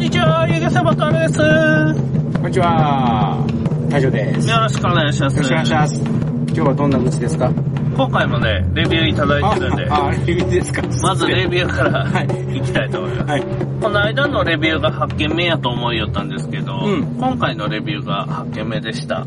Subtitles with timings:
[0.00, 1.36] にちは、ゆげさばかです。
[1.36, 3.44] こんにちは。
[3.90, 4.48] 大丈です。
[4.48, 5.36] よよろしくお願いします。
[5.36, 6.00] ろしくお願いします。
[6.00, 7.52] 今日はどんな愚痴ですか？
[7.52, 10.80] 今回もね、レビューいただいてるんで、あ、あ、レビューですか？
[11.02, 13.30] まずレビューからはいいきたいと思います。
[13.30, 13.42] はい。
[13.82, 19.26] この間のレビューが8件目やと思いよったんですけど、うん今回のレビューが8件目でした。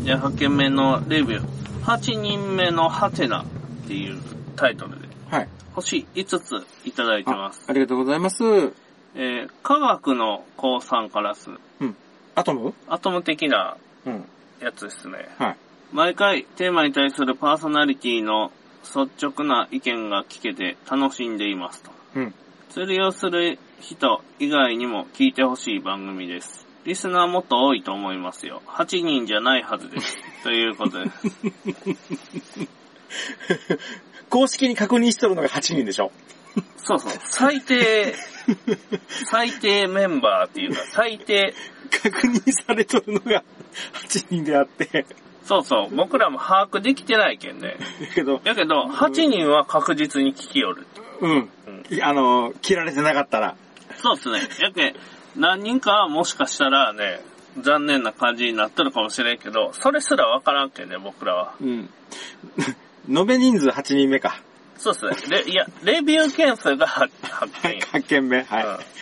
[0.00, 0.04] い。
[0.04, 1.44] で、8件目のレビュー、
[1.82, 3.44] 8人目のハテナっ
[3.88, 4.22] ていう
[4.54, 5.48] タイトルで、はい。
[5.74, 7.64] 星5ついただいてます。
[7.66, 8.85] ありがとうございます。
[9.16, 11.96] えー科学の抗酸化ラス、うん。
[12.34, 12.74] アトム？
[12.86, 14.24] アトム的なうん。
[14.60, 15.28] やつですね。
[15.38, 15.56] はい。
[15.92, 18.52] 毎回テーマに対するパーソナリティの
[18.82, 21.90] 率直な意見が聞けて楽しんでいますと。
[22.14, 22.34] うん。
[22.70, 26.66] 釣りをする人以外にも聞いてほしい番組です。
[26.84, 28.62] リスナーもっと多いと思いますよ。
[28.66, 30.16] 8人じゃないはずです。
[30.44, 31.16] ということです。
[34.30, 36.12] 公式に確認しとるのが8人でしょ
[36.78, 37.12] そうそう。
[37.24, 38.14] 最低、
[39.26, 41.54] 最低メンバーっていうか、最低、
[41.90, 43.42] 確認されとるのが
[44.08, 45.06] 8人であって。
[45.44, 45.94] そうそう。
[45.94, 47.76] 僕らも把握できてないけんね。
[48.00, 50.86] だけど、だけど、8人は確実に聞きよる。
[51.20, 51.30] うん。
[51.30, 53.56] うんあの、切られてなかったら。
[53.96, 54.40] そうですね。
[54.60, 54.96] やけん、
[55.36, 57.20] 何人かはもしかしたらね、
[57.60, 61.54] 残念な感じになってるかもしれんけど、それすらわからんけんね、僕らは。
[61.60, 61.90] うん。
[63.08, 64.40] 延べ人数8人目か。
[64.78, 65.42] そうですね。
[65.44, 67.10] レいや、レビュー件数が8
[67.62, 67.80] 件。
[68.00, 68.42] 8件目。
[68.42, 68.96] はうん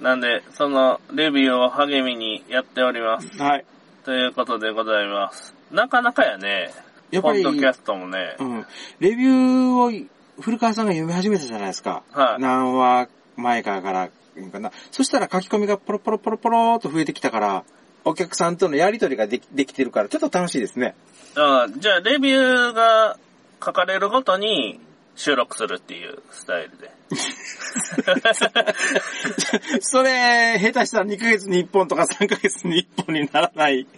[0.00, 3.26] なんで、そのレビューを励みにやっております。
[3.36, 3.38] い。
[3.38, 3.64] はい。
[4.04, 5.54] ということでございます。
[5.72, 6.72] なかなかやね、
[7.10, 8.66] やっぱり、ポッドキャストもねう、ん。
[9.00, 10.08] レビューを
[10.40, 12.02] 古川さんが読み始めたじゃないですか。
[12.12, 14.70] はい何話前からからいいかな。
[14.92, 17.64] そしたら書き込みがポロポロポロポローと増えてきたから、
[18.04, 20.94] お客さんとのやりとりができできてるから、ちょっと楽しいですね。
[21.36, 23.18] あじゃあ、レビューが
[23.64, 24.80] 書かれるごとに
[25.18, 26.92] 収録するっていうスタイルで。
[29.82, 33.88] それ、下手したら2ヶ月に1本とか3ヶ月に1本にならない。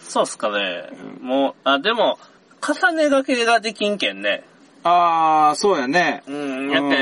[0.00, 0.88] そうっすかね。
[1.20, 2.18] もう、あ、でも、
[2.60, 4.42] 重ねがけができんけんね。
[4.82, 6.24] あー、そうやね。
[6.26, 6.96] うん、やうんけ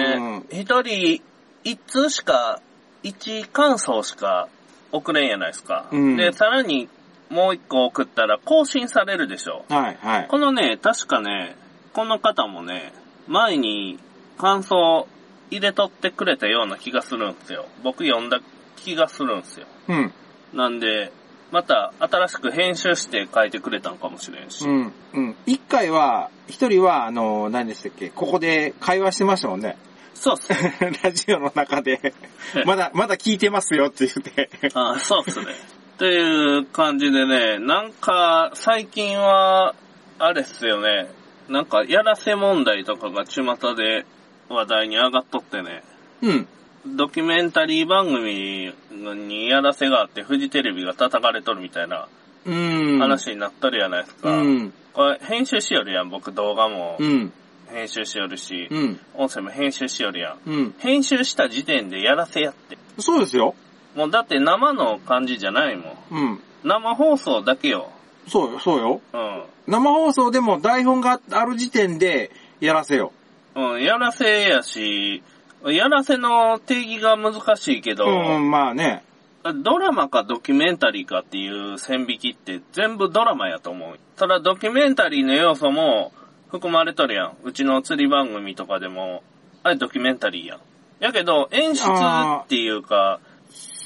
[0.59, 1.23] ん、一人、
[1.65, 2.61] 一通しか、
[3.03, 4.49] 一感想しか
[4.93, 5.87] 送れんやないですか。
[5.91, 6.91] うんで、さらに、
[7.31, 9.65] もう一個送ったら更新されるでしょ。
[9.71, 10.27] はい、はい。
[10.29, 11.57] このね、確かね、
[11.95, 12.93] この方もね、
[13.31, 13.99] 前に
[14.39, 15.07] 感想
[15.51, 17.67] 入れとってくれたような気がするんですよ。
[17.83, 18.41] 僕読んだ
[18.77, 19.67] 気がするんですよ。
[19.89, 20.13] うん。
[20.53, 21.13] なんで、
[21.53, 24.65] また新しく編集して書いてくれたんかもしれんし。
[24.67, 24.93] うん。
[25.15, 25.37] うん。
[25.47, 29.77] 一回は、一人は、あの、何でしたっけ、ここで会話してましたもんね。
[30.15, 30.99] そうっすね。
[31.03, 32.13] ラジオの中で、
[32.67, 34.49] まだ、まだ聞いてますよって言って。
[34.75, 35.47] あそうっすね。
[35.95, 39.75] っていう感じでね、なんか、最近は、
[40.19, 41.20] あれっすよね。
[41.51, 43.43] なんか、やらせ問題とかが巷
[43.75, 44.07] で
[44.49, 45.83] 話題に上がっとってね。
[46.23, 46.49] うん。
[46.87, 52.09] ドキュメンタリー番組にやらせがあって、フジテレビが叩かれとるみたいな
[52.47, 52.99] うん。
[53.01, 54.31] 話になっとるやないですか。
[54.31, 54.73] うん。
[54.93, 57.33] これ、編集しよるやん、僕動画もうん。
[57.69, 59.01] 編集しよるし、うん。
[59.15, 60.39] 音声も編集しよるやん。
[60.47, 60.75] うん。
[60.79, 62.79] 編集した時点でやらせやって。
[62.99, 63.55] そうですよ。
[63.97, 65.97] もうだって生の感じじゃないもん。
[66.11, 66.41] うん。
[66.65, 67.91] 生放送だけよ。
[68.29, 69.01] そうよ、そうよ。
[69.13, 69.43] うん。
[69.67, 73.13] 生放送でも台本がある時点でやらせよ。
[73.55, 75.23] うん、やらせやし、
[75.65, 79.05] やらせの定義が難しいけど、うん、まあね。
[79.43, 83.99] ドラマかドキュメンタリーかっていう線引きって全部ドラマやと思う。
[84.17, 86.13] ただドキュメンタリーの要素も
[86.51, 87.37] 含まれとるやん。
[87.43, 89.23] うちの釣り番組とかでも、
[89.63, 90.61] あれドキュメンタリーやん。
[91.01, 93.19] やけど演出っていうか、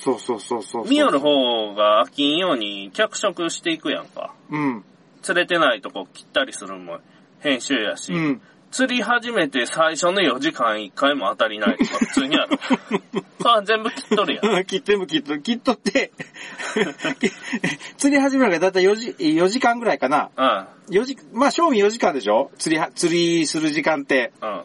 [0.05, 0.89] そうそうそうそうそう。
[0.89, 4.35] 見よる方が飽きんように脚色していくやんか。
[4.51, 4.85] うん。
[5.23, 6.99] 釣れてないとこ切ったりするのも
[7.41, 8.43] 編集やし、うん。
[8.71, 12.59] 釣り始めて最初の4時間1回も当たりないとか 普通にある。
[13.41, 14.65] それは全部切っとるやん。
[14.67, 16.11] 切っても切っと、切っとって、
[17.97, 20.31] 釣り始めるのがだいたい4時、4時間ぐらいかな。
[20.37, 20.67] うん。
[20.95, 22.51] 4時、まあ、賞味4時間でしょ？
[22.59, 24.33] 釣りは、釣りする時間って。
[24.43, 24.63] うん。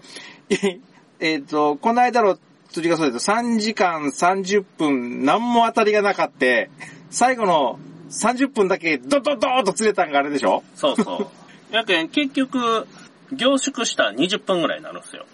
[1.19, 2.37] えっと、この間の
[2.71, 6.69] 釣りがそうです3時間30分、何も当たりがなかって、
[7.09, 7.79] 最後の
[8.09, 10.63] 30分だけドドドーンと釣れたんがあれでしょ？
[10.75, 11.27] そうそう。
[11.75, 12.87] やけん、結局、
[13.31, 15.25] 凝縮したら20分ぐらいになるんですよ。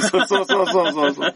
[0.00, 1.34] そうそうそうそうそうそう。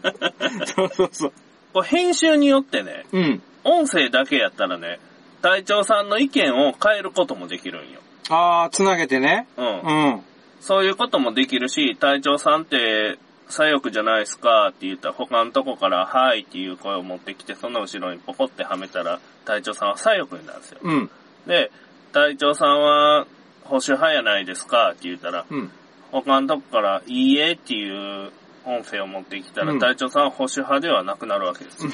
[0.95, 1.33] そうそう。
[1.73, 3.41] これ編集によってね、うん。
[3.63, 4.99] 音声だけやったらね、
[5.41, 8.01] 隊長さんの意見を変えることもできるんよ。
[8.29, 9.47] あー、つなげてね。
[9.57, 9.65] うん。
[9.67, 10.21] うん。
[10.59, 13.17] そういうこともできるし、隊長さんって、
[13.53, 20.79] 左翼じゃないですかって言ったら他のとこから、はいっていう声を持ってきて、その後ろにポコってはめたら、隊長さんは左翼になるんですよ。
[20.81, 21.09] うん。
[21.45, 21.71] で、
[22.11, 23.27] 隊長さんは
[23.63, 25.71] 保守派やないですかって言ったら、うん。
[26.11, 28.31] 他のとこから、いいえっていう
[28.65, 31.87] 音声を持ってきたら、うん隊長さんは保守派ではなくなるわけです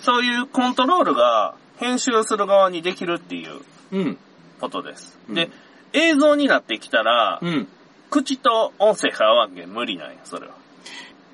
[0.00, 3.60] そういうコントロールが編集する側にできるっていう
[3.92, 4.18] うん、
[4.60, 5.18] ことです。
[5.28, 5.50] うんで、
[5.92, 7.68] 映像になってきたら、うん。
[8.10, 10.54] 口と音声が合わんけん無理なんや、それは。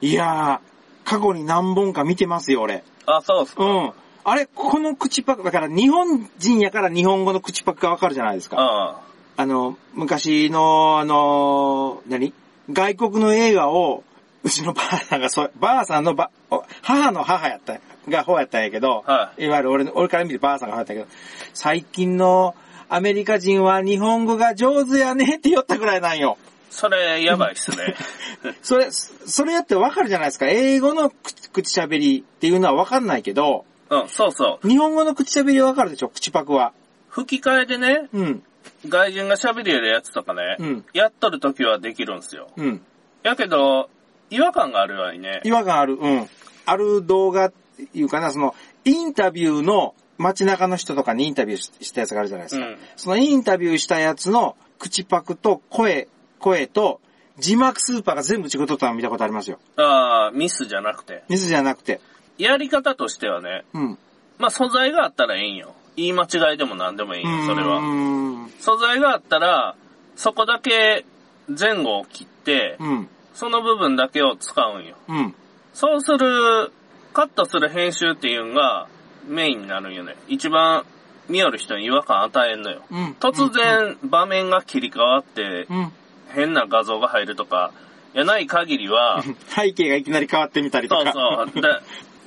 [0.01, 2.85] いやー、過去に何本か見てますよ、俺。
[3.07, 3.65] あ、そうっすか。
[3.65, 3.93] うん。
[4.25, 8.57] あれ、この口パク、だから日本人やから日本語の口パクがわかるじゃないですか。
[8.59, 9.01] あ
[9.37, 12.35] あの、昔の、あの、何？
[12.71, 14.05] 外国の映画を、
[14.43, 21.07] うちのばあさんがそう、ばあさんのば、お母の母やった、が方やったんやけど、はいわゆる俺の、俺から見てばあさんが方やったけど、
[21.53, 22.55] 最近の
[22.89, 26.39] アメリカ人は日本語が上手やねって言ったぐらいなんよ。
[26.71, 27.95] それ、やばいっすね。
[28.63, 30.47] それ、それやってわかるじゃないですか。
[30.49, 34.69] 英語の口口喋りっていうのはわかんないけど、うん、そうそう。
[34.69, 36.73] 日本語の口喋りはわかるでしょ、口パクは。
[37.09, 38.43] 吹き替えでね、うん、
[38.89, 42.49] 外人が喋りよるやつとかね、うんやっとるときはできるんすよ。
[42.57, 42.83] うん。
[43.23, 43.91] やけど、
[44.31, 45.41] 違和感があるわいね。
[45.45, 46.29] 違和感ある、うん。
[46.67, 52.67] ある動画っていうかな、その、インタビューの街中の人とかにインタビューししたやつがあるじゃないですか。
[52.67, 56.09] うんそのインタビューしたやつの口パクと声、
[56.41, 57.01] 声と
[57.39, 59.59] 字幕スーパーが全部違うとったの見たことありますよ。
[59.77, 61.23] ああ、ミスじゃなくて。
[61.29, 62.01] ミスじゃなくて。
[62.39, 63.99] やり方としてはね、うん。
[64.39, 65.75] まあ素材があったらええんよ。
[65.97, 67.81] 言い間違いでも何でもいいんよ、それは。
[67.81, 68.51] ん。
[68.61, 69.75] 素材があったら、
[70.17, 71.05] そこだけ
[71.49, 73.09] 前後を切って、うん。
[73.35, 74.97] その部分だけを使うんよ。
[75.09, 75.35] うん。
[75.73, 76.73] そうする、
[77.13, 78.89] カットする編集っていうのが
[79.27, 80.17] メインになるんよね。
[80.29, 80.85] 一番
[81.29, 82.83] 見よる人に違和感与えんのよ。
[82.91, 83.17] うん。
[83.19, 85.93] 突然場面が切り替わってうん。
[86.33, 87.73] 変な画像が入るとか、
[88.15, 91.13] やない限りは、 背景がいきなり変わってみたりとそうか。
[91.13, 91.63] そう。
[91.63, 91.69] で、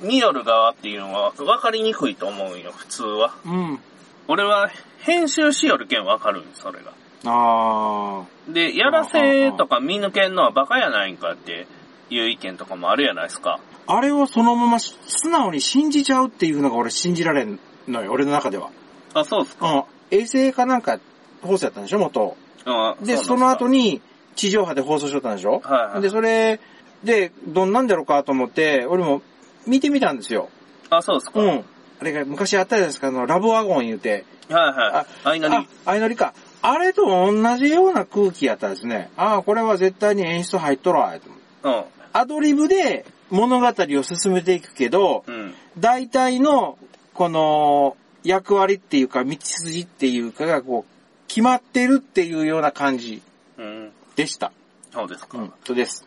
[0.00, 3.34] 見よる側っていうのは分かりにくいと思うんよ、普通は。
[3.44, 3.80] うん。
[4.26, 4.70] 俺は
[5.00, 6.92] 編集しよるけん分かるんそれが。
[7.26, 11.66] あで、やらせとか見抜けんのはバカやないんかって
[12.10, 13.60] いう意見とかもあるやないですか。
[13.86, 13.96] あ。
[13.96, 17.58] あれをそのまま素直に信じちゃうっていうのが俺信じられん
[17.88, 18.70] のよ、俺の中では。
[19.14, 19.70] あ、そうっすか。
[19.70, 19.84] うん。
[20.10, 20.98] 衛星かなんか
[21.42, 22.36] 放送やったんでしょ、元。
[22.66, 24.00] うんで、その後、に
[24.34, 25.60] 地上波で放送しとったんでしょ？
[25.64, 26.60] はいはいで、それ
[27.04, 29.22] で、どんなんだろうかと思って、俺も
[29.66, 30.48] 見てみたんですよ。
[30.90, 31.38] あ、そうっすか。
[31.38, 31.64] はいうん。
[32.00, 34.24] あれが昔あったじゃないですか、あの、ラブワゴン言うて。
[34.48, 35.28] はい。
[35.28, 36.34] あいなりあ。、相乗りか。
[36.62, 39.10] あれと同じような空気やったですね。
[39.16, 41.14] ああ、これは絶対に演出入っとるわ、
[41.62, 41.84] うん。
[42.12, 45.54] アドリブで物語を進めていくけど、うん。
[45.78, 46.78] 大体の、
[47.12, 50.93] この、役割っていうか、道筋っていうかが、こう、
[51.34, 53.20] 決まってるっていうような感じ
[53.58, 53.90] うん。
[54.14, 54.52] でした。
[54.92, 55.36] そうですか。
[55.36, 56.06] うん、そうです。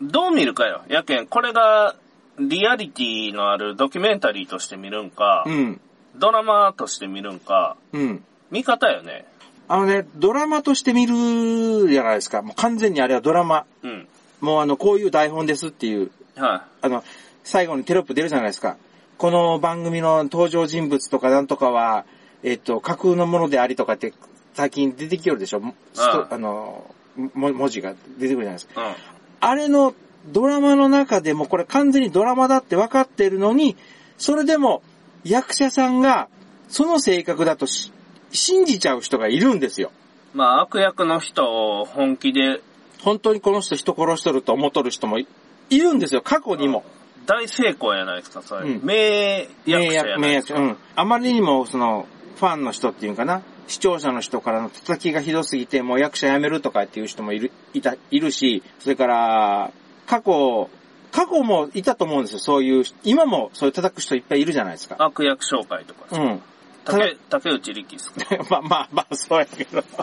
[0.00, 0.82] どう見るかよ。
[0.88, 1.96] やけん、これが、
[2.38, 5.80] リアリティのあるドキュメンタリーとして見るんか、うん、
[6.14, 8.24] ドラマとして見るんか、うん。
[8.52, 9.26] 見方よね。
[9.66, 12.42] あのね、ドラマとして見るじゃないですか。
[12.42, 13.66] もう完全にあれはドラマ。
[13.82, 14.06] うん。
[14.40, 17.02] もうあの、こういう台本ですっていう、はあの、
[17.42, 18.76] 最後にテロップ出るじゃないですか。
[19.16, 22.04] この番組の登場人物とかなんとかは、
[22.44, 24.14] えっと、架空のものでありとかって、
[24.58, 25.58] 最近出てきよるでしょ？
[25.58, 26.92] うんあの、
[27.32, 28.82] も文字が出てくるじゃないですか。
[28.82, 28.88] い。
[28.88, 28.94] うん。
[29.38, 29.94] あれの
[30.26, 33.76] ドラマの中でもこれ完全にドラマだって分かってるのに、
[34.16, 34.82] それでも
[35.22, 36.28] 役者さんが
[36.68, 37.92] その性格だとし
[38.32, 39.92] 信じちゃう人がいるんですよ。
[40.34, 41.44] まあ、悪役の人
[41.80, 42.60] を本気で
[43.00, 45.28] 本当にこの人人殺しとると思っとる人もい
[45.70, 46.82] いるんですよ、過去にも。
[47.26, 48.68] 大成功やないですか、それ。
[48.68, 50.58] うん名役者やないですか。
[50.58, 50.76] 名うん。
[50.96, 59.70] あまりにもその、ファンの人っていうかな、視聴者の人からの叩きがひどすぎて、もう役者辞めるとかっていう人もいる、いた、いるし、それから、
[60.06, 60.68] 過去、
[61.12, 64.96] 過去もいたと思うんですよ、そういう、今もそういう叩く人いっぱいいるじゃないですか。
[64.98, 66.06] 悪役紹介とか。
[66.10, 66.42] うん。
[66.84, 68.24] 竹竹内力っすか？
[68.50, 69.84] まあまあまあ、そうやけど。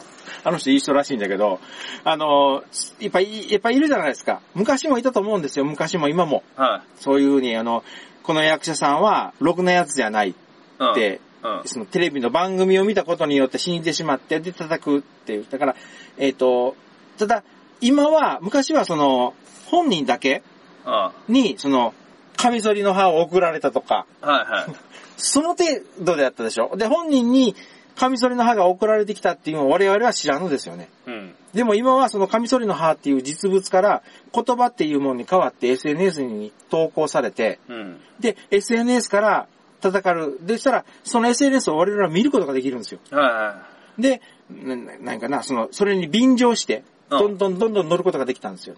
[0.43, 1.60] あの人いい人らしいんだけど、
[2.03, 2.63] あの、
[3.00, 4.41] いっぱい、いっぱいいるじゃないですか。
[4.53, 6.43] 昔もいたと思うんですよ、昔も今も。
[6.55, 7.84] はそういうふうに、あの、
[8.22, 10.29] この役者さんは、ろくなやつじゃない。
[10.29, 11.25] って、うん。
[11.65, 15.46] そのテレビの番組を見たことによって死んでしまって、で叩くっていう。
[15.50, 15.75] だから、
[16.18, 16.75] えっ、と、
[17.18, 17.44] ただ、
[17.82, 19.34] 今は、昔はその、
[19.68, 20.44] 本人だけ
[20.86, 21.94] あに、その、
[22.38, 24.75] カミソリの刃を送られたとか、あはいはい。
[25.18, 25.63] その程
[26.01, 26.75] 度であったでしょ。
[26.75, 27.56] で、本人に
[27.96, 30.89] カミソリの刃が送られてきたっていうのを我々は知らんのですよね。
[31.06, 31.36] うん。
[31.54, 38.01] でも今はそのカミソリの刃っていう実物から言葉っていうものに変わって SNS に投稿されて、うん。
[38.20, 39.48] で、SNS から
[39.86, 40.39] 叩かる。
[40.42, 43.00] でしたら、その SNS を我々は見ることができるんですよ。
[43.12, 48.75] はいはで、ななんかな、その、それに便乗して、うんどんどんどんどん乗ることができたんですよ。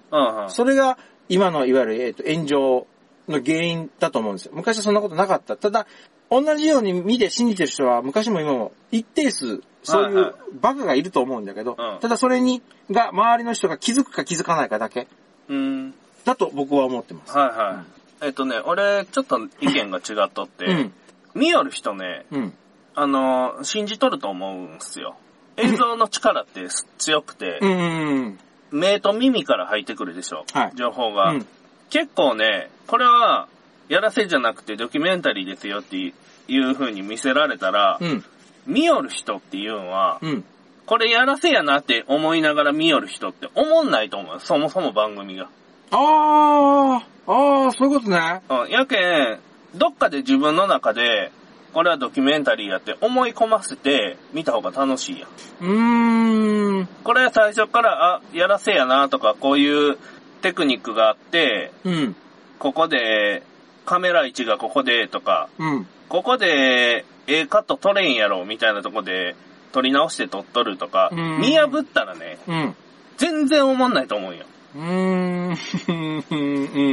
[0.50, 0.98] それが
[1.30, 2.88] 今のいわゆる、えっと炎上
[3.30, 4.52] の原因だと思うんですよ。
[4.54, 5.56] 昔はそんなことなかった。
[5.56, 5.88] ただ、
[6.30, 12.62] 同じように見て信じてる人は昔も今も一定数、そうはいうバカがいると思うんだけど、うんただそれに、
[12.92, 15.08] が、周りの人が気づくか気づかないかだけ。
[15.48, 15.94] うん。
[16.26, 17.38] だと僕は思ってます。
[17.38, 17.97] はいはい。
[18.22, 20.94] えっとね、俺、ちょっと意見が違っとって、うん。
[21.36, 22.54] 見よる人ね、うん。
[22.96, 25.16] あの、信じとると思うんすよ。
[25.58, 28.40] 映像の力って強くて、うん。
[28.72, 31.48] 目と耳から入ってくるでしょ、はい情報が、うん
[31.90, 33.48] 結構ね、これは、
[33.88, 36.12] やらせじゃなくてドキュメンタリーですよってい
[36.50, 38.26] う風に見せられたら、うん。
[38.66, 40.44] 見よる人っていうのは、うん。
[40.86, 44.40] これやらせやなって思いながら見よる人って思んないと思う。
[44.42, 45.50] そもそも番組が。
[45.92, 48.42] ああ、ああ、そういうことね。
[48.50, 49.40] うん、やけん、
[49.76, 51.32] どっかで自分の中で、
[51.74, 55.30] これはドキュメンタリーやって思い込ませて見た方が楽しいやん。
[55.62, 56.90] うーん。
[57.04, 59.98] これ最初から、あ、やらせやなとか、こういう
[60.42, 62.16] テクニックがあって、うん。
[62.60, 63.44] ここで、
[63.86, 65.88] カメラ位置がここでとか、うん。
[66.10, 69.36] ここで、えカット撮れんやろみたいなとこで、
[69.72, 72.76] 撮り直して撮っとるとか、うん見破ったらね、うん。
[73.18, 74.46] 全然思んないと思うんよ。
[74.76, 75.58] うーん。
[76.30, 76.34] う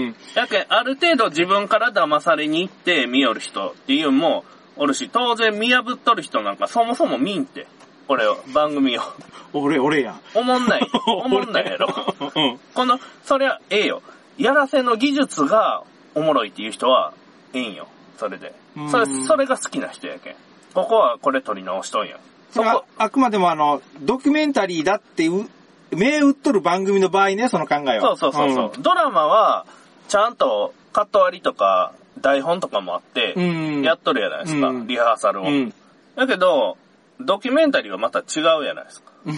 [0.08, 0.16] ん。
[0.34, 4.44] やけん、ある程度自分から騙されに行って見よる人っていうのも
[4.76, 7.66] おるし、当然見破っとる人なんかそもそも見んって。
[8.06, 9.02] これを、番組を。
[9.54, 10.20] 俺、俺やん。
[10.34, 10.90] 思んない。
[11.06, 11.88] 思んないやろ。
[12.34, 12.58] うん。
[12.74, 14.02] この、そりゃええよ。
[14.36, 15.82] やらせの技術が
[16.14, 17.12] おもろいっていう人は、
[17.54, 17.86] ええんよ。
[18.18, 18.82] それでう。
[18.82, 20.34] んそれ、それが好きな人やけん。
[20.74, 22.18] ここはこれ撮り直しとんや。
[22.50, 25.48] そこ、あくまでもあの、ドキュメンタリーだってう、
[25.90, 28.00] 目打っとる番組の場合ね、その考えは。
[28.00, 29.66] そうそうそうそう、ドラマは、
[30.08, 33.82] ちゃんとカット割りとか、台本とかもあって、うん。
[33.82, 35.44] やっとるやないですか、うんリハーサルを。
[35.46, 35.74] うん。
[36.16, 36.76] だけど、
[37.20, 39.12] ドキュメンタリーはまた違うやないですか。
[39.26, 39.34] う ん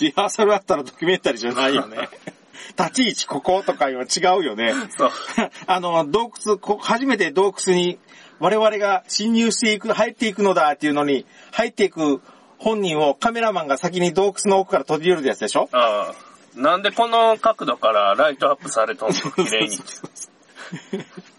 [0.00, 2.08] リハーサルあったらドキュメンタリーじゃないよね。
[2.78, 3.96] 立ち位置こことかは違
[4.38, 4.72] うよね。
[4.96, 5.10] そう。
[5.66, 7.98] あの、洞窟、こ初めて洞窟に
[8.38, 12.22] 我々が侵入していく、入っていくのだっていうのに、入っていく
[12.62, 15.68] 本人をカメラマンが先に洞窟の奥から閉じ寄るやつでしょ？
[15.72, 16.60] ああ。
[16.60, 19.14] なんでこの角度からライトアップされとんの？
[19.44, 19.78] 綺麗に。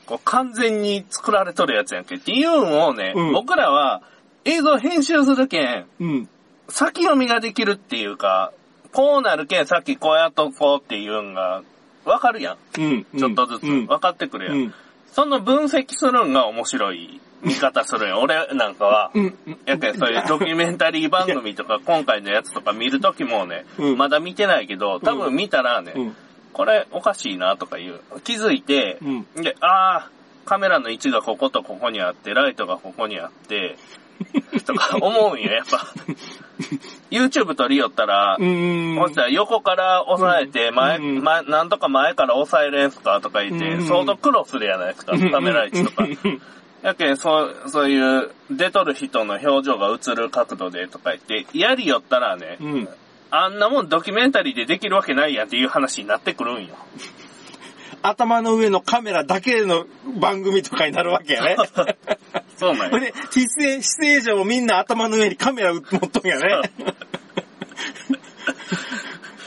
[0.05, 4.01] こう完全に作られとるやつやんけっていうのをね、うん僕らは
[4.45, 6.29] 映像編集するけん、うん。
[6.69, 8.51] 先読みができるっていうか、
[8.91, 11.63] こうなるけんさっきこうやっとこうっていうのが
[12.05, 12.57] わかるやん。
[12.81, 13.05] うん。
[13.17, 13.85] ちょっとずつうん。
[13.87, 14.73] 分かってくるやん。
[15.11, 18.21] その分析するんが面白い見方するやん。
[18.21, 19.11] 俺なんかは。
[19.13, 19.37] うん。
[19.65, 26.15] やけん、そういうドキュメンタリー番組とか、 今回のやつとか見るときもね、うんまだ見てないけど、多分見たらね、うん。
[26.53, 33.77] これおかしいなとかいう、気づいて、うんで、あー、カメラの位置がこことここにあって、ライトがここにあって、
[34.65, 35.87] とか思うんよ、やっぱ。
[37.09, 38.97] YouTube 撮りよったら、うん。
[38.99, 46.07] そしたら横から押さえて、前、うん前、なんとか前から押さえれんすかとか言って、うん相当苦労するやないですか、カメラ位置とか。
[46.83, 52.89] やけん、そう、そういう、出とる人の表情が映る角度でとか言って、やりよったらね、うん。
[53.31, 56.75] あんなもんドキュメンタリーでできるわけないやんっていう話になってくるんよ。
[58.03, 59.85] 頭の上のカメラだけの
[60.19, 61.55] 番組とかになるわけやね。
[62.57, 62.89] そうなんよ。
[62.91, 66.61] これで、出演、出演者もみんな頭の上にカメラ持っとんやね。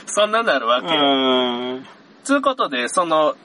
[0.07, 0.93] そ んななるわうけよ。
[0.95, 1.87] ーん。
[2.23, 3.35] つうことで、その、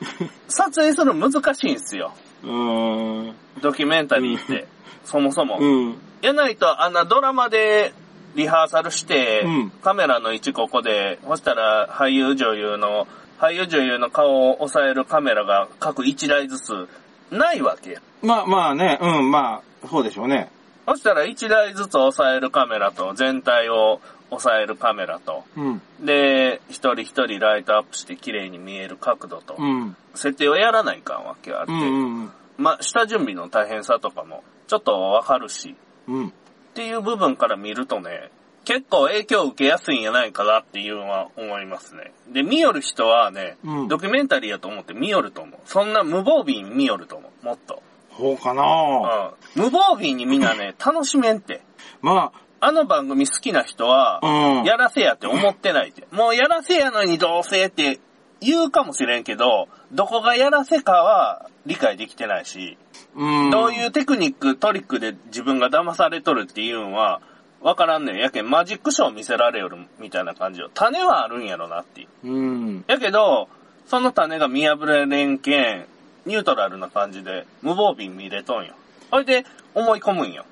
[0.48, 2.14] 撮影するの難しいんすよ。
[2.42, 3.34] うーん。
[3.60, 4.66] ドキュメンタリーって。
[5.04, 5.58] そもそも。
[5.60, 5.96] うん。
[6.22, 7.92] やないと、あんなドラマで
[8.34, 13.06] リハーサルして、うんカメラの位置ここで、そしたら俳優女優の、
[13.38, 16.88] 俳優女優の顔を押さえるカメラが各1台ずつ
[17.30, 18.02] ないわけや。
[18.22, 20.50] まあまあね、うん、まあ、そうでしょうね。
[20.86, 24.00] そしたら1台ずつ押さえるカメラと、全体を
[24.32, 25.82] 押さえるカメラと、うん。
[26.00, 29.96] で、一人一人ライトアップして綺麗に見える角度と、うん。
[30.14, 31.80] 設定をやらないかんわけあって、うん。
[31.80, 32.32] うん。
[32.56, 35.76] まあ、下準備の大変さとかも、ちょっとわかるし、
[36.08, 36.28] うん。
[36.28, 36.30] っ
[36.74, 38.30] ていう部分から見るとね、
[38.64, 42.12] 結構影響を受けやすいんやないかなっていうのは思いますね。
[42.32, 45.60] で、見よる人はね、うんドキュメンタリーやと思って見よると思う。
[45.66, 47.44] そんな無防備に見よると思う。
[47.44, 47.82] もっと。
[48.16, 49.62] そうかなうん。
[49.64, 51.60] 無防備にみんなね、楽しめんって。
[52.00, 54.20] まあの番組好きな人は。
[54.64, 56.06] やらせやって思ってないって。
[56.12, 57.98] もうやらせやのにどうせって
[58.40, 62.78] 言うかもしれんけど、どこがやらせかは理解できてないし、
[63.14, 63.50] うん。
[63.50, 67.20] どういうテクニック、トリックで自分が騙されとるっていうのは、
[67.60, 68.16] わからんねん。
[68.18, 70.70] やけん、マジックショー見せられよるみたいな感じよ。
[70.74, 72.28] 種はあるんやろなっていう。
[72.28, 72.84] うん。
[72.88, 73.48] やけど、
[73.86, 75.86] その種が見破れれんけん、
[76.26, 78.74] ニュートラルな感じで、無防備に見れとんよ。
[79.10, 80.44] それで、思い込むんよ。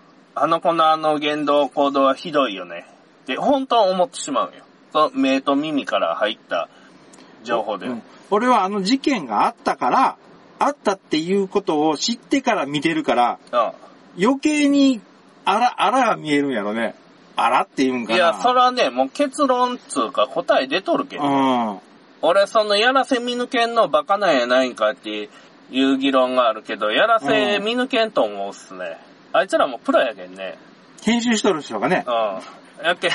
[0.42, 2.86] あの子のあの言動、行動はひどいよね。
[3.24, 4.64] って、本当は思ってしまうんよ。
[4.90, 6.70] その目と耳から入った
[7.44, 7.86] 情報で。
[7.86, 10.16] うん俺はあの事件があったから、
[10.60, 13.72] あったっていうことを知ってから見てるから、うん
[14.18, 15.00] 余計に、
[15.44, 16.94] あら、あらが見えるんやろね。
[17.36, 18.16] あらっていうんかな。
[18.16, 21.20] いや、それはね、もう結論つうか答え出とるけん。
[21.20, 21.78] うん。
[22.22, 25.28] 俺、その、やらせ見抜けんのバカなんやないんかって
[25.70, 28.98] いう議論があるけど、やらせ見抜けんと思うっすね。
[29.32, 30.58] あいつらもプロやけんね。
[31.02, 32.04] 編集しとる人がね。
[32.06, 32.86] うん。
[32.86, 33.10] やけん、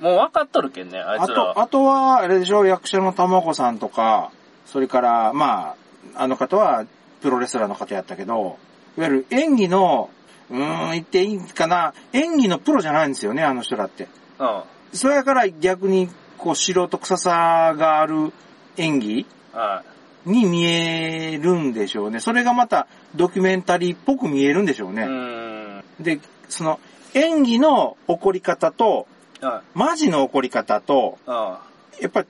[0.00, 1.54] もう分かっとるけんね、あいあつらは。
[1.54, 4.30] と、あとは、あれでしょ、役者の玉子さんとか、
[4.66, 5.74] それから、ま
[6.16, 6.84] あ、あの方は
[7.22, 8.58] プロレスラーの方やったけど、
[8.96, 10.10] いわゆる演技の、
[10.50, 14.08] うーん、言っていいかな、演技のプロじゃないんですよね、あの人らって。
[14.38, 14.62] うん。
[14.92, 18.32] それから逆に、こう、素人臭さがある
[18.76, 19.82] 演技は
[20.26, 20.30] い。
[20.30, 22.18] に見えるんでしょうね。
[22.18, 25.02] それがまたドキュメンタリーっぽく見えるんでしょうね。
[25.02, 25.53] うーん。
[26.00, 26.80] で、その
[27.14, 29.06] 演技の起こり方と、
[29.40, 29.78] はい。
[29.78, 31.60] マジの起こり方と、あ
[32.00, 32.24] やっぱ違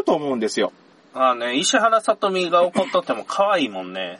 [0.00, 0.72] うと思うんですよ。
[1.14, 1.20] あ。
[1.20, 4.18] ああね、石原さとみが怒っとっても可愛いもんね。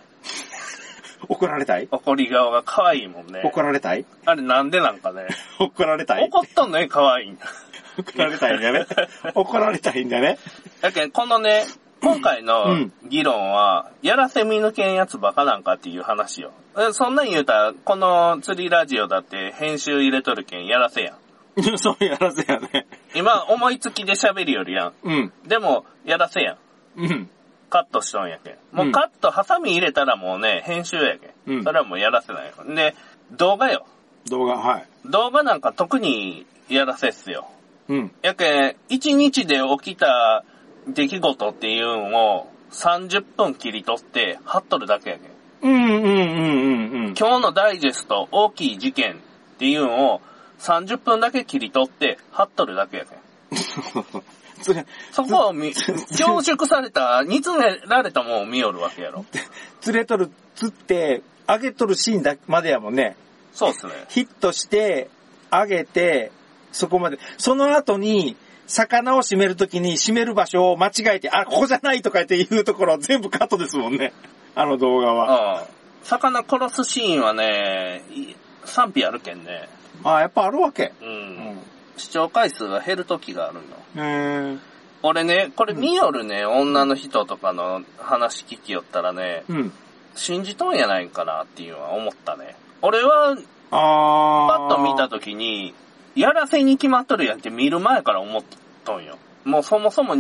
[1.28, 1.88] 怒られたい？
[1.90, 3.42] 怒り顔が可愛いもんね。
[3.44, 4.04] 怒られたい？
[4.24, 5.26] あれなんでなんかね。
[5.58, 6.24] 怒られたい？
[6.24, 7.46] 怒っとんのに可愛いんだ。
[7.98, 8.86] 怒られたいんだね。
[9.34, 10.38] 怒られたいんだね。
[10.82, 11.64] だけど、このね、
[12.02, 16.52] 今回うのん議論は、やらせ見抜けんやつバカなんかっていう話よ。
[16.78, 21.16] えそんなん言うたら、この釣りラジオだって編集入れとるけんやらせやん。
[21.78, 22.86] そうやらせやね。
[23.14, 24.92] 今、思いつきで喋るよりやん。
[25.02, 25.32] うん。
[25.46, 26.56] でも、やらせやん。
[26.96, 27.30] うん。
[27.70, 28.54] カットしとんやけん。
[28.72, 31.30] もううんカット、ハサミ入れたらもうね、編集やけん。
[31.46, 32.74] うんそれはもうやらせないよ。
[32.74, 32.94] で、
[33.32, 33.86] 動画よ。
[34.28, 34.86] 動画、はい。
[35.06, 37.46] 動画なんか特にやらせっすよ。
[37.88, 38.12] うん。
[38.22, 40.44] やけん、一日で起きた
[40.88, 45.30] 出来事っていうのを30分切り取って貼っとるだけやけん。
[45.62, 47.14] うんうんうんうんうん。
[47.18, 49.16] 今日のダイジェスト大きい事件っ
[49.58, 50.20] ていうのを
[50.60, 53.18] 30分だけ切り取って貼っとるだけやけん。
[54.62, 55.72] それ、そこを見、
[56.18, 59.24] 凝縮された、煮詰められたもんを見よるわけやろ。
[59.80, 63.16] 釣れとる、釣って、上げとるシーンだまでやもんね。
[63.52, 63.92] そうっすね。
[64.08, 65.10] ヒットして、
[65.50, 66.32] 上げて、
[66.72, 67.18] そこまで。
[67.38, 74.12] その後に、魚を締めるときに締める場所を間違えて、あ、ここじゃないとかっていうところ全部カットですもんね。
[74.54, 75.62] あの動画は。
[75.62, 75.66] うん。
[76.04, 79.68] 魚殺すシーンはね、い賛否あるけんね。
[80.04, 80.92] あ、やっぱあるわけ。
[81.00, 81.04] う。
[81.04, 81.58] うんん。
[81.96, 83.54] 視聴回数が減る時がある
[83.96, 84.04] の。
[84.04, 84.58] へー
[85.02, 89.72] 俺ね、これ見よるね、女の人とかの話聞きよったらね、うん。
[90.14, 92.56] 信じとんやないんかなっていうのは思ったね。
[92.82, 93.36] 俺は、
[93.70, 94.68] あー。
[94.68, 95.74] パッと見た時に、
[96.16, 98.42] やらせに決まっとるやんって見る前から思っ
[98.84, 99.18] とんよ。
[99.44, 100.16] もうそもそも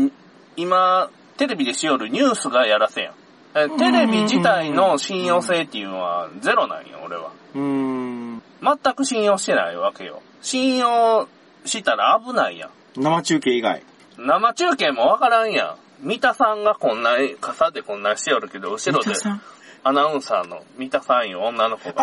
[0.56, 3.14] 今、テレビでしよるニュースがやらせやん。
[3.54, 7.32] えテレビ自体の信用性っていうのはゼロなんよ、俺は。
[7.54, 8.42] うーん。
[8.62, 10.22] 全く信用してないわけよ。
[10.42, 11.26] 信用
[11.64, 12.70] したら危ないやん。
[12.96, 13.82] 生中継以外。
[14.18, 16.06] 生中継もわからんやん。
[16.06, 19.14] 三田さんがこんな、傘でこんなしてよるけど、後ろで
[19.82, 21.94] アナウンサーの三田さんよ、女の子が。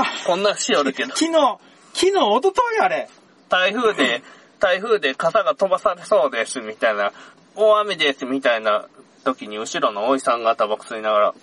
[0.00, 1.16] あこんなしよるけどー。
[1.16, 1.58] 昨日、
[1.94, 3.08] 昨日、一昨日あれ。
[3.48, 4.22] 台風で、
[4.60, 7.12] 台風で傘が飛ばされそうです、みたいな、
[7.56, 8.86] 大雨です、みたいな
[9.24, 11.34] 時に後ろのおいさんがタバコ吸いながら、ん？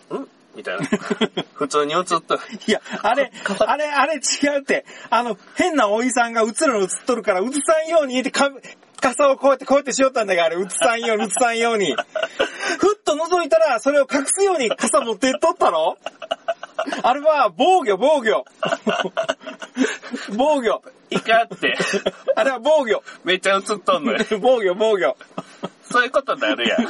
[0.56, 0.86] みたいな。
[1.54, 2.42] 普通に映っとる。
[2.68, 4.86] いや、あれ、あれ、あれ違うって。
[5.10, 7.50] あの、変なおじさんが映るの映っとるから、映さ
[7.86, 8.50] んように言ってか、
[9.02, 11.96] 傘をこうやってこうやってしよったんだから、あれ、映さんように、映さんように。
[12.80, 15.98] ふっと覗いたら、それを隠すように傘持ってっとったろ
[17.04, 18.46] あれは、防御、防御。
[20.34, 20.82] 防御。
[21.10, 21.78] いかって、
[22.36, 23.04] あれは防御。
[23.24, 24.20] めっちゃ映っとんのよ。
[24.42, 25.16] 防御、防御。
[25.92, 26.88] そういうことになるやん。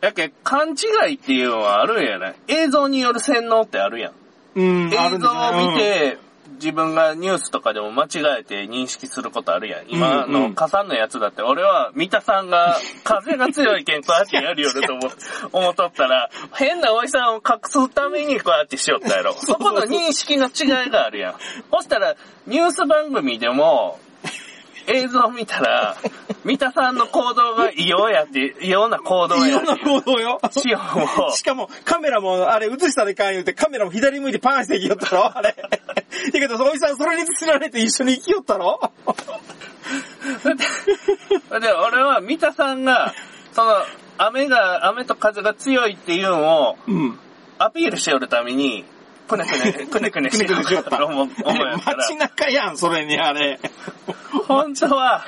[0.00, 2.34] やけ、勘違いっていうのはあるんやね。
[2.48, 4.12] 映像による洗脳ってあるやん。
[4.56, 6.18] うん、映像を見、て、
[6.54, 9.86] 自分がニュースとかでも間違えて認識することあるやん。
[9.88, 15.10] 今の傘のやつだって、俺は三田さんが 風が強いけんこうやってやるよると思
[15.52, 19.34] 思っとったら、変なおじさんを隠すためにこうやってしよったやろ。
[19.38, 21.34] そこの認識の違いがあるやん。
[21.70, 22.14] そしたら、
[22.46, 23.98] ニュース番組でも、
[24.88, 25.96] 映像見たら、
[26.44, 29.48] 三田さんの行動が異様やって、異様な行動うん。
[29.48, 29.84] いろんなやって。
[29.84, 30.40] 行動よ。
[30.50, 35.36] しもしかも、カメラも、あれ、映したでかん言うて、カメラも左向いてパンしてきよったろ？
[35.36, 35.54] あれ。
[35.56, 38.80] だけど、そのおじさんそれに釣られて一緒に行きよったろ？
[41.60, 43.12] で、俺は三田さんが、
[43.52, 43.74] その、
[44.18, 47.18] 雨が、雨と風が強いっていうのをうん。
[47.58, 48.84] アピールしよるために、
[49.26, 50.98] くね、くねくねくねしよった。
[50.98, 51.28] う思う
[51.84, 53.58] 街中やん、それに、あれ。
[54.46, 55.24] 本当は、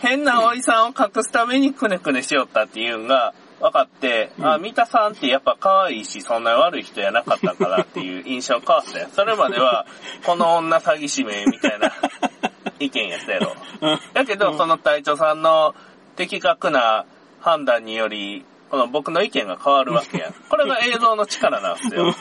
[0.00, 9.08] 変なおじさんを隠すためにくねくねしよったっていうのが分かって、うんあ、三田さんってやっぱ可愛いし、そんな悪い人やなかったんかなっていう印象変わったよ。
[9.12, 9.86] それまでは、
[10.24, 11.92] この女詐欺師名みたいな
[12.80, 13.54] 意見やったやろ。
[14.14, 15.74] だけど、その隊長さんの
[16.16, 17.04] 的確な
[17.40, 20.32] 判断により、この僕の意見が変わるわけやん。
[20.48, 22.14] これが映像の力なんですよ。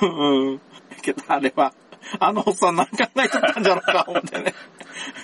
[1.00, 1.02] うん。
[1.02, 1.02] うん。
[1.02, 1.74] けど、あれは、
[2.20, 4.54] あのおっさん何考えとったんじゃろうか、思ってね。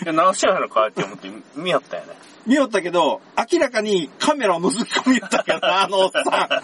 [0.04, 2.14] いや、直しやろかって思って見よったよね。
[2.46, 6.64] 見よったけど、明らかにカメラを覗き込みよったけどな、あのおっさ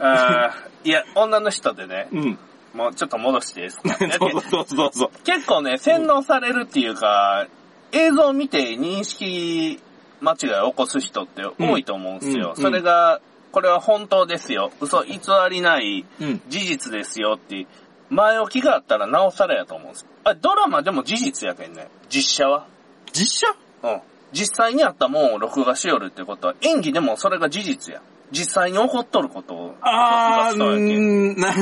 [0.00, 2.16] あーいや、女の人でね、ん。
[2.18, 2.38] うん。
[2.74, 4.04] もうちょっと戻していいですか？
[4.04, 5.10] い やそうそうそうそう。
[5.24, 7.46] 結構ね、洗脳されるっていうか、
[7.92, 9.80] 映像を見て認識
[10.20, 12.54] 間違いを起こす人って多いと思うんですよ。
[12.56, 13.20] うんそれが、
[13.52, 14.70] これは本当ですよ。
[14.80, 16.42] 嘘、偽りないうん。
[16.48, 17.66] 事実ですよって、
[18.10, 20.06] 前置きがあったらなおさらやと思うんです。
[20.24, 21.88] あドラマでも事実やけんね。
[22.08, 22.66] 実写は。
[23.12, 23.56] 実写？
[23.82, 24.00] うん。
[24.32, 28.02] 実際にあったもんを録画しよるってことは、演技でもそれが事実や。
[28.30, 31.32] 実際に起こっとることを録あー、画しとるやけん。
[31.32, 31.52] んーな、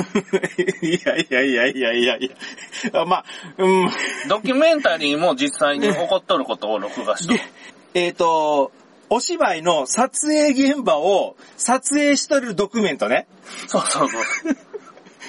[0.83, 2.31] いやいやいやいやいやい
[2.93, 3.05] や。
[3.05, 3.25] まあ、
[3.59, 3.91] うん。
[4.29, 7.41] ドキュメンタリーも実際に起こっとることを録画しとる。
[7.95, 8.73] えっ、と、
[9.09, 13.27] お芝居の撮影現場を撮影しとるドキュメントね。
[13.69, 14.23] そうそうそう。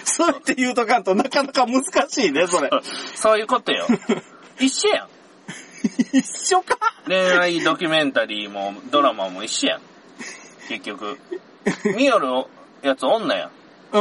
[0.03, 2.69] そうやって言うとかんとなかなか難しいね、それ。
[3.15, 3.85] そういうことよ。
[4.59, 5.07] 一緒やん。
[6.11, 9.81] 一緒か恋愛ドキュメンタリーもドラマも一緒やん。
[10.69, 11.19] 結局。
[11.95, 12.27] 見よる
[12.81, 13.51] やつ女やん。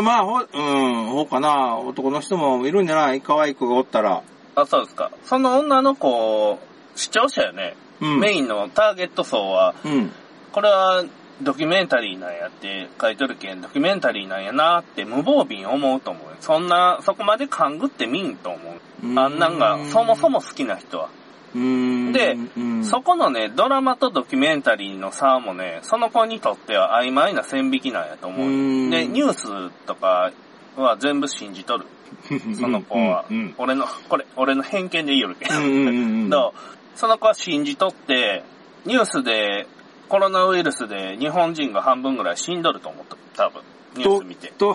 [0.03, 1.77] まあ、ほ、うん、ほうかな。
[1.77, 3.21] 男の人もいるんじゃない？
[3.21, 4.23] 可愛い子がおったら。
[4.55, 5.11] あ、そうですか。
[5.25, 6.59] その女の子、
[6.95, 7.77] 視聴者やね？
[8.01, 8.21] うん。
[8.21, 10.13] メインのターゲット層は、うん。
[10.53, 11.05] これは
[11.43, 16.37] ドキュメンタリーなんやって書いとるけん、ドキュメンタリーなんやなって無防備に思うと思うよ。
[16.41, 19.19] そんな、そこまで勘ぐって見んと思う。
[19.19, 21.09] あんなんが、そもそも好きな人は。
[21.55, 28.47] でうん、そこのね、ドラマとドキュメンタリーの差もね、その子にとっては曖昧な線引きなんやと思う。
[28.47, 28.51] う
[28.89, 30.33] んで、ニュースとか
[30.77, 31.87] は全部信じとる。
[32.59, 33.25] その子は。
[33.31, 33.55] うん。
[33.57, 35.49] 俺の、これ、俺の偏見で言うけ
[36.29, 36.55] ど。
[36.97, 38.43] その子は信じとって、
[38.85, 39.67] ニュースで、
[40.09, 43.45] コロナウイルスで日本人が半分ぐらい死んどると思った。
[43.45, 43.63] 多分。
[43.97, 44.53] ニュース見て。
[44.53, 44.75] と、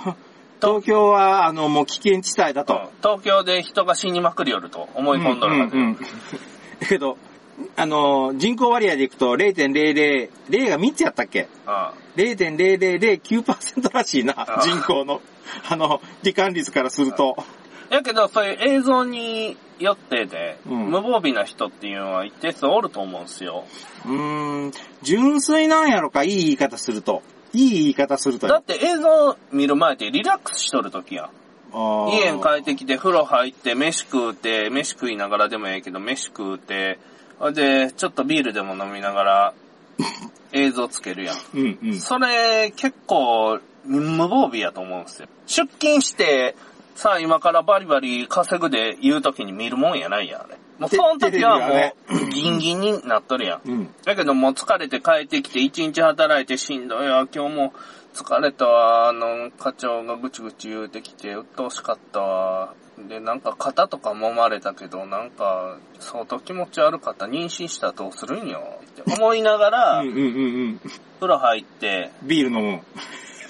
[0.62, 2.74] 東京は、あの、もう危険地帯だと。
[2.74, 5.76] うん東京で人が死にまくりよると思い込んどるはず。
[5.76, 5.98] うんうんうん
[6.82, 7.18] だけど、
[7.76, 11.48] あの、人口割合でいくと0.00、0が3つやったっけ？
[11.68, 15.22] あ ?0.0009% らしいなあ、人口の。
[15.70, 17.38] あの、罹患率からすると。
[17.91, 23.65] やけど、そういう映像によってで、うん無防備な人っていうのは一定数おると思うんですよ。
[24.06, 24.71] うーん、
[25.04, 27.21] 純粋なんやろか、いい言い方すると。
[27.54, 28.47] いい言い方すると。
[28.47, 31.30] だって映像見る前ってリラックスしとるときや
[31.73, 36.97] 家に帰ってきて風呂入って飯食うて、飯食いながらでもええけど飯食うて、
[37.54, 39.54] で、ちょっとビールでも飲みながら
[40.54, 41.38] 映像つけるやん。
[41.54, 41.99] うんうん。
[41.99, 45.27] それ結構無防備やと思うんですよ。
[45.47, 46.56] 出勤して、
[47.02, 50.58] さあ今からバリバリ稼ぐで言う時に見るもんやないやん、あれ。
[50.78, 51.96] もうその時はも
[52.28, 53.62] うギンギンになっとるやん。
[53.68, 53.90] うん。
[54.06, 57.28] だけどもう疲れて帰ってきて一日働いてしんどいわ。
[57.34, 57.74] 今日も
[58.14, 59.10] 疲れたわ。
[59.10, 62.76] あの、課長がぐちぐち言うてきて、鬱陶しかったわ。
[63.10, 67.26] で、なんか肩とか揉まれたけど、なんか相当気持ち悪かった。
[67.26, 68.62] 妊娠したらどうするんよ。
[69.02, 70.28] って思いながらうん、うんうんう
[70.74, 70.82] ん。
[71.20, 72.82] 風呂入って、ビール飲む。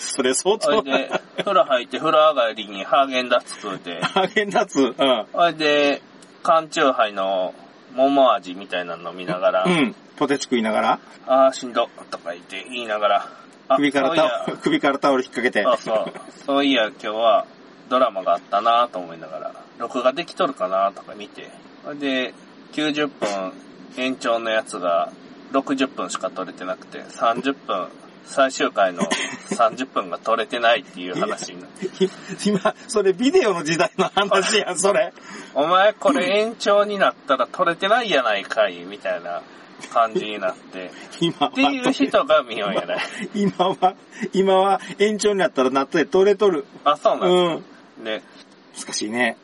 [0.01, 4.81] それ相当それで、風呂入って風呂上がりにハーゲンダッツ食うて、 ハーゲンダッツ？
[4.81, 4.93] うん。
[5.31, 6.01] それで、
[6.43, 7.53] 缶チューハイの
[7.95, 9.95] 桃味みたいなの飲みながら、うん。
[10.17, 13.27] ポテチ食いながら、あーしんどとか言って言いながら、
[13.69, 15.63] あ首からタオル、首からタオル引っ掛けて。
[15.63, 16.13] そうそう。
[16.45, 17.45] そういや、今日は
[17.89, 21.49] ドラマがあったなと思いながら、録画できとるかなとか見て、
[21.99, 22.33] で、
[22.73, 23.53] 90分
[23.97, 25.11] 延長のやつが
[25.51, 27.87] 60分しか撮れてなくて、30分、
[28.25, 29.03] 最終回の
[29.49, 31.87] 30分が撮れてないっていう話になって、
[32.49, 35.13] 今、それビデオの時代の話やん、それ。
[35.53, 39.41] お前これ延長になったら撮れてないやないかい、みたいな
[39.93, 41.47] 感じになって、今は。
[41.49, 42.99] っていう人が見ようやない。
[43.35, 43.95] 今は、
[44.33, 46.65] 今は延長になったらなって取れとる。
[46.85, 48.03] あ、そうなんうん。
[48.03, 48.21] で、
[48.79, 49.35] 難しいね。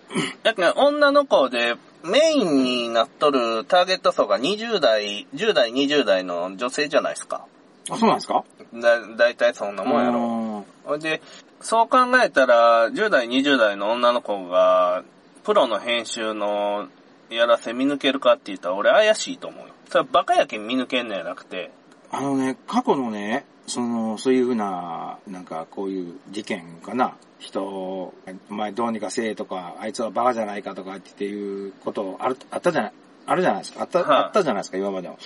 [0.44, 7.46] だけど女の子でメインになっとるターゲット層が20代、10代、20代の女性じゃないですか。
[7.90, 8.44] あ、そうなんですか？
[8.82, 10.14] だ、だいたいそんなもんやろ。
[10.14, 10.66] ろ。
[10.86, 11.22] ほいで、
[11.62, 15.04] そう考えたら、10代、20代の女の子が、
[15.44, 16.88] プロの編集の
[17.30, 19.74] やらせ見抜けるかって言ったら俺怪しいと思うよ。
[19.88, 21.72] それはバカやけん見抜けんのやなくて、
[22.12, 27.16] あのね、過去のね、その、そういうふうな、なんかこういう事件かな。
[27.40, 28.14] 人を、
[28.50, 32.94] お前どうにかせえとか、あいつはバカじゃないかとかっていうことある、あったじゃない、
[33.28, 33.82] あるじゃないですか。
[33.82, 35.18] あった、はいあったじゃないですか、今までも。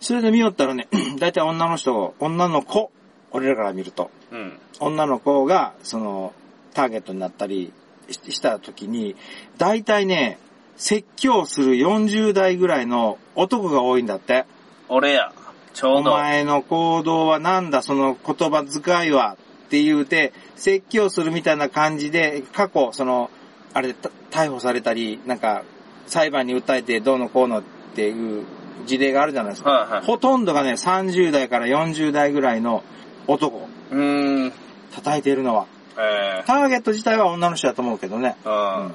[0.00, 2.90] それで見よったらね、 大体女の人、女の子、
[3.32, 4.58] 俺らから見ると、うん。
[4.80, 6.32] 女の子が、その、
[6.74, 7.72] ターゲットになったり
[8.10, 9.16] しした時に、
[9.58, 10.38] 大体ね、
[10.76, 14.44] 説教する40代ぐらいの男が多いんだって。
[14.88, 15.32] 俺や。
[15.72, 16.12] ちょおうど。
[16.12, 19.36] 前の行動はなんだ、その言葉遣いは？
[19.66, 23.30] って言うて、説教するみたいな感じで、過去、その、
[23.72, 23.94] あれ
[24.30, 25.64] 逮捕されたり、なんか、
[26.06, 27.62] 裁判に訴えてどうのこうのっ
[27.94, 28.44] ていう
[28.86, 29.70] 事例があるじゃないですか。
[29.70, 30.04] はいはい。
[30.04, 32.82] ほとんどがね、30代から40代ぐらいの
[33.26, 34.52] 男、うーん。
[34.94, 35.66] 叩いているのは。
[35.98, 38.36] えターゲット自体は女の人だと思うけどね。
[38.44, 38.90] ー。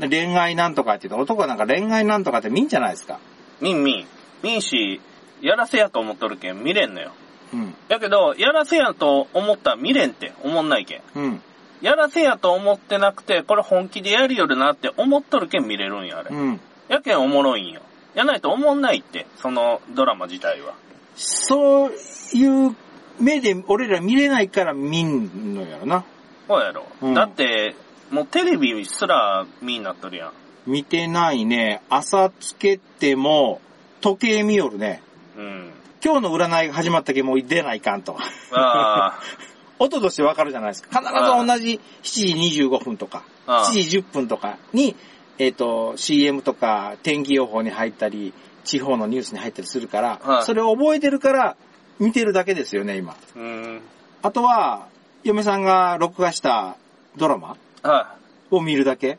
[0.00, 0.10] うん。
[0.10, 3.18] 恋愛なんとかって言うと、男はなんか恋愛なんとかって見んじゃないですか。
[3.60, 4.06] みんみん。
[4.42, 5.00] みんし、
[5.40, 7.12] やらせやと思っとるけん見れんのよ。
[7.52, 7.74] うん。
[7.88, 11.02] やけど、やらせやと思ったら見れんって思んないけん。
[11.14, 11.42] うん。
[11.80, 16.34] やらせやと思ってなくて、これ本気でやりよるなって思っとるけん見れるんや、あれ。
[16.34, 16.60] うん。
[16.88, 17.82] やけんおもろいんよ。
[18.14, 20.74] やないと思んないって、そのドラマ自体は。
[21.16, 21.92] そう
[22.32, 22.76] いう
[23.20, 26.04] 目で俺ら見れないから見んのやろな。
[26.48, 26.86] そうやろ。
[27.02, 27.74] うんだって、
[28.10, 30.32] もうテレビすら見になっとるやん。
[30.66, 31.82] 見てないね。
[31.90, 33.60] 朝つけても、
[34.00, 35.02] 時計見よるね。
[35.36, 35.70] うん。
[36.04, 38.16] 今日の占いが始まったけもう出ないかんと。
[38.52, 39.18] あ
[39.78, 41.00] 音としてわかるじゃないですか。
[41.00, 43.52] 必ず同じ7時25分とか、あ。
[43.52, 44.94] ああ7時10分とかに、
[45.38, 48.32] えっ、と、CM とか天気予報に入ったり、
[48.64, 51.56] 地方のニュースに入ったりするから、はいそれを覚えてるから
[51.98, 53.16] 見てるだけですよね、今。
[53.36, 53.80] うん。
[54.22, 54.88] あとは、
[55.22, 56.76] 嫁さんが録画した
[57.16, 58.16] ドラマは
[58.50, 59.18] を見るだけ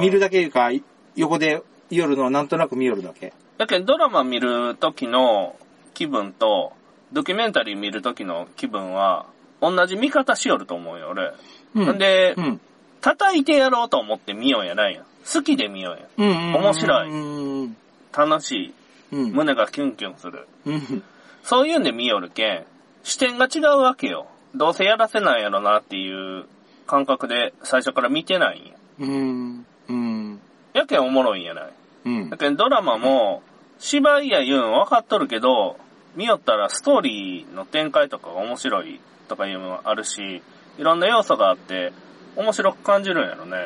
[0.00, 0.70] 見るだけいうか、
[1.16, 3.32] 横で夜のなんとなく見よるだけ。
[3.58, 5.56] だけどドラマ見る時の
[5.94, 6.72] 気分と、
[7.12, 9.26] ドキュメンタリー見る時の気分は、
[9.60, 11.32] 同じ見方しよると思うよ、俺。
[11.74, 12.60] うんんで、うん。
[13.00, 15.04] 叩いてやろうと思って見ようやないやん。
[15.32, 16.30] 好きで見ようやん。
[16.30, 16.54] うん。
[16.54, 17.76] 面白いうん。
[18.16, 18.74] 楽しい。
[19.12, 19.32] うん。
[19.32, 20.46] 胸がキュンキュンする。
[20.66, 21.02] うん。
[21.42, 22.64] そういうんで見よるけん、
[23.02, 24.26] 視点が違うわけよ。
[24.54, 26.46] どうせやらせないやろなっていう
[26.86, 28.72] 感覚で最初から見てないんや。
[29.00, 29.66] うん。
[29.88, 30.40] うん。
[30.72, 31.70] やけんおもろいんやない。
[32.06, 32.36] うんだ。
[32.36, 33.42] けんドラマも、
[33.78, 35.78] 芝居や言うん分かっとるけど、
[36.16, 40.42] 見よったらストーリーの展開とかが面白いとかいうのもあるし、
[40.78, 41.92] いろんな要素があって、
[42.36, 43.56] 面白く感じるんやろね。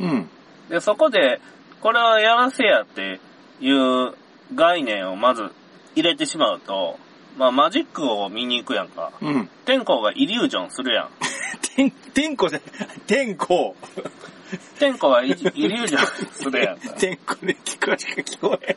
[0.00, 0.28] うん。
[0.68, 1.40] で、そこで、
[1.80, 3.20] これはやらせやって
[3.60, 4.14] いう
[4.54, 5.50] 概念をまず
[5.94, 6.98] 入れてしまうと、
[7.36, 9.12] まあマジックを見に行くやんか。
[9.20, 9.48] うん。
[9.64, 11.08] 天候がイリュージョンするやん。
[11.76, 12.60] 天、天候じゃ
[13.06, 13.74] 天候。
[14.78, 16.90] 天候がイイリュージョンするやんか。
[16.98, 18.76] 天候で聞こえしか聞こえ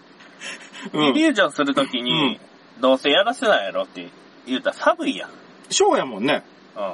[0.97, 1.00] ん。
[1.00, 1.06] うん。
[1.10, 2.39] イリュージョンするときに、
[2.80, 4.08] どうせやらせないやろって
[4.45, 5.30] 言うたら寒いやん。
[5.69, 6.43] ショーやもんね。
[6.76, 6.93] うん。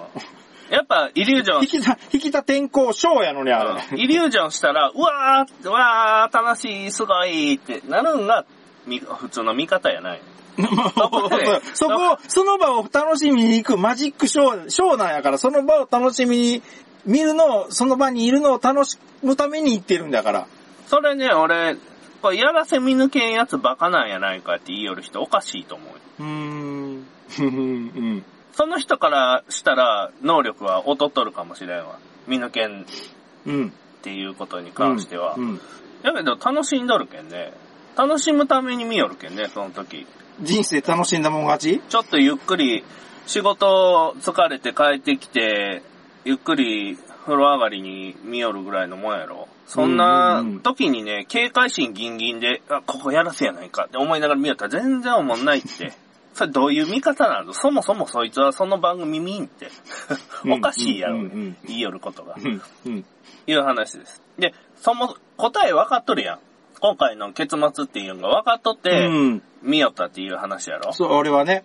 [0.70, 3.84] やっぱイリュージョン引きた、引きた天候ショーやのにあれ。
[3.92, 8.46] うんイリュージョンしたら、うわー、うわー、楽しい、すごいってなるんが、
[8.86, 10.22] み普通の見方やない。
[10.64, 11.30] そこ、
[11.74, 16.62] そこ、その場を楽しみに行くマジックショー、ショーなんやから、その場を楽しみに、
[17.06, 20.48] 見るのを、その場にいるのを楽しむために行ってるんだから。
[20.88, 21.76] それね、俺、
[22.22, 25.94] これやらせ見抜けんやつバカなんやないかって言いよる人おかしいと思うよ。
[26.20, 27.08] うーん。
[27.40, 28.26] うん。
[28.54, 32.00] その人からしたら、能力は劣っとるかもしれんわ。
[32.28, 32.86] 見抜けんっ
[33.46, 33.74] うん。
[34.02, 35.36] ていうことに関しては。
[35.38, 35.60] うん。
[36.04, 37.54] やけど楽しんどるけんね。
[37.98, 40.06] 楽しむために見よるけんね、その時。
[40.42, 41.82] 人生楽しんだもん勝ち？
[41.88, 42.84] ちょっとゆっくり、
[43.28, 45.84] 仕事疲れて帰ってきて、
[46.26, 49.48] ゆっくり風呂上がりに見よるぐらいのもんやろ。
[49.66, 55.94] そんな時にね、警戒心ギンギンで、あ、ここやらせやないかって思いながら見よったら全然思んないって。
[56.34, 57.54] それどういう見方なの？
[57.54, 59.70] そもそもそいつはその番組見んって。
[60.50, 62.36] おかしいやろ、うんうんうん言いよることが。
[62.38, 62.62] うん。
[62.86, 63.06] うん。
[63.46, 64.22] いう話です。
[64.38, 66.40] で、そも、答え分かっとるやん。
[66.80, 69.44] 今回の結末っていうのが分かっとって、うん。
[69.62, 70.92] 見よったっていう話やろ？
[70.92, 71.64] そう、俺はね、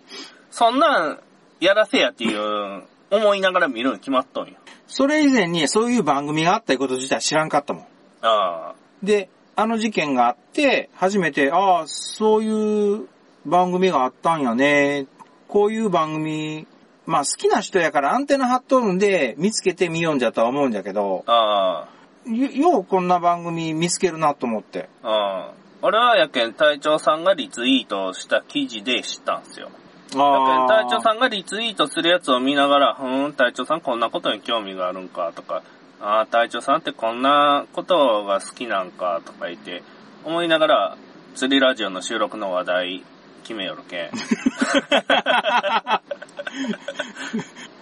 [0.51, 1.19] そんなん、
[1.59, 4.53] やらせやっていう、思いながら見るに決まっとんよ。
[4.87, 7.85] それ以前にそういう番組があったこと自体知らんかったもん。
[8.21, 13.07] あで、あの事件があって、初めて、ああ、そういう
[13.45, 15.07] 番組があったんやね。
[15.47, 16.67] こういう番組、
[17.05, 21.99] まあ好きな人やからアンテナ張っとるんで、見つけてみようんじゃとは思うんじゃけど、あ、あ
[22.29, 24.89] よようこんな番組見つけるなと思って。
[25.03, 25.53] あ、ああ。
[25.81, 29.67] 俺はやけん隊長さんがリツイートした記事で知ったんすよ。
[29.67, 35.63] やけんあ隊長さんがリツイートするやつを見ながら、ふーん、隊長さんこんなことに興味があるんかとか、
[36.01, 39.81] ああ、隊長さんってこんなことが好きなんかとか言って、
[40.25, 40.97] 思いながら、
[41.35, 43.03] 釣りラジオの収録の話題
[43.49, 44.11] 決めよるけん。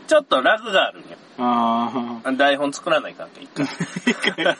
[0.07, 1.17] ちょっとラグがあるんよ。
[1.37, 3.67] あ台本作らないかんけ、一回。
[4.47, 4.55] あ。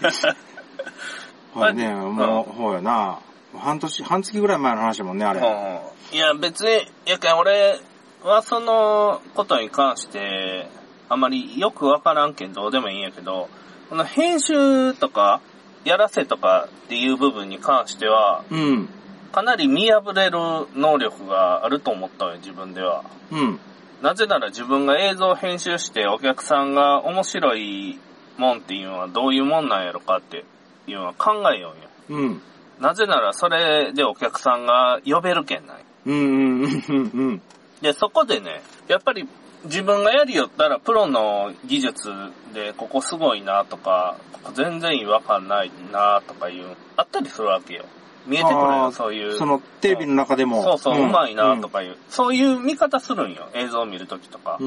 [1.58, 3.20] はいね、もう、ほうやな。
[3.58, 5.40] 半年、半月ぐらい前の話だもんね、あれ。
[5.40, 5.80] うん
[6.14, 7.80] いや、別に、やけん俺
[8.24, 10.68] はそのことに関して、
[11.08, 13.48] あまりよくわからんけんどうでもいいんやけど、
[13.90, 15.40] この編集とか、
[15.86, 18.90] やらせとかっていう部分に関しては、うん。
[19.32, 20.38] かなり見破れる
[20.76, 23.04] 能力があると思ったのよ、自分では。
[23.32, 23.60] うん。
[24.02, 28.00] なぜなら自分が映像を編集してお客さんが面白い
[28.38, 30.46] もんっていうのはどういうもんなんやろかって
[30.88, 31.74] いうのは考えよ
[32.10, 32.22] うんよ。
[32.22, 32.42] うん。
[32.80, 35.78] なぜならそれでお客さんが呼べるけんない。
[36.06, 37.42] うんうんうんうん
[37.82, 39.28] で、そこでね、やっぱり
[39.66, 42.10] 自分がやりよったらプロの技術
[42.54, 47.86] でここすごいなとか、ここ全然違和感ないなとかいう、あったりするわけよ。
[48.28, 49.38] 見えてくるあよ、ーそういう。
[49.38, 50.64] そのテレビの中でも。
[50.64, 51.80] そうそう、うまいなとか。
[51.80, 54.58] かいう、そういう見方するんよ、映像を見るときとか。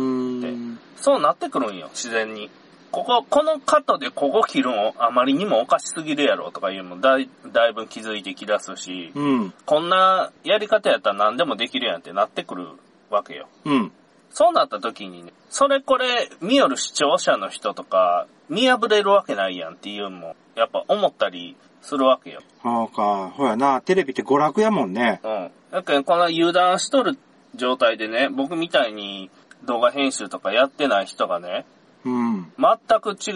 [0.97, 2.51] そうなってくるんよ、自然に。
[2.91, 9.55] ここ、このカットでここ切るのあまりにもおかしすぎるやろとかいうのもだいだいぶ気づいてきだすし、うん。
[9.65, 12.67] こんなやり方やったら何でもできるやんってなってくる
[13.09, 13.49] わけよ。
[13.65, 13.93] うん。
[14.33, 22.41] そうなった時にね、それこれ見よる視聴者の人とか見破れるわけないやんっていうのも、やっぱ思ったりするわけよ。
[22.63, 23.33] そうか。
[23.35, 25.21] ほやな、テレビって娯楽やもんね。
[25.25, 25.51] うん。
[25.71, 27.19] だけどこの油断しとる
[27.55, 29.31] 状態でね、僕みたいに
[29.65, 31.67] 動画編集とかやってない人がね、
[32.05, 32.53] うん。
[32.59, 33.33] 全く違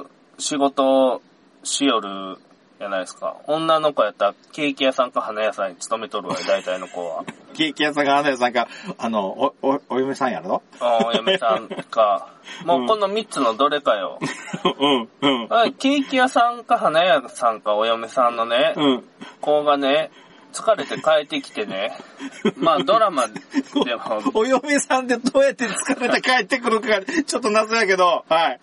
[0.00, 0.06] う
[0.38, 1.22] 仕事を
[1.62, 2.38] しよる
[2.82, 3.36] じゃないですか。
[3.46, 7.24] 女の子やったらケーキ屋さんか花屋さんに勤めとるわよ、大体の子は。
[7.54, 8.66] ケーキ屋さんが、花屋さんが、
[8.98, 12.26] あの、お、お、お嫁さんやろあお嫁さんか。
[12.66, 14.18] もうこの3つのどれかよ。
[14.80, 15.46] うん、うん。
[15.46, 19.04] はいケーキ屋さんか花屋さんかお嫁さんのね、うん。
[19.40, 20.10] 子がね、
[20.52, 21.96] 疲れて帰ってきてね、
[22.56, 28.60] まあドラマでも、お嫁さんでどうやって疲れて帰ってくるか、ちょっと謎やけど、はい。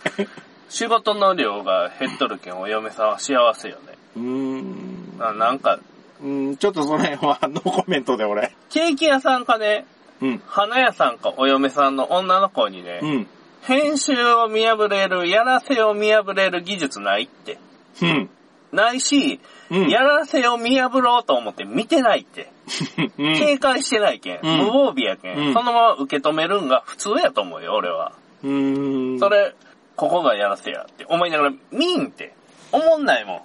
[0.70, 3.99] 仕事の量が減っとるけんお嫁さんは幸せよね。
[4.20, 5.18] うーん。
[5.18, 5.80] ななんか、
[6.22, 8.54] うん、ちょっとその辺はノーコメントで俺。
[8.70, 9.86] ケーキ屋さんかね、
[10.22, 10.42] うん。
[10.46, 13.28] 花屋さんかお嫁さんの女の子にね、うん。
[13.62, 17.58] 編集を見破れる、やらせを見破れる技術ないって。
[18.02, 18.30] うん。
[18.72, 19.40] ないし、
[19.72, 22.52] うんやらせを見破ろうと思って見てないって。
[23.18, 23.36] うん。
[23.36, 24.40] 警戒してないけん。
[24.42, 28.14] うん無防備やけん,、うんそのまま受け止めるんが普通やと思うよ、俺は。
[28.44, 29.20] うーん。
[29.20, 29.54] それ、
[29.96, 32.34] ここがやらせやって思いながら、見んって。
[32.72, 33.42] 思んないもん。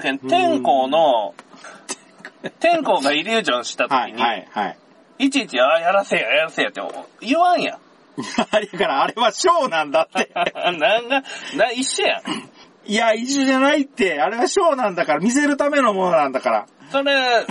[0.00, 1.34] だけど、天候の、
[2.60, 4.78] 天候がイリュージョンした時はい、に、はい、はい。
[5.18, 6.80] いちいち、ああ、やらせや、やらせやって
[7.20, 7.78] 言わんやん。
[8.50, 10.30] あれやから、あれはショーなんだって。
[10.34, 11.22] なんが、
[11.56, 12.22] な、一緒やん。
[12.86, 14.20] いや、一緒じゃないって。
[14.20, 16.66] あれはショーなんだから、見せるためのものなんだから。
[16.90, 17.46] それ、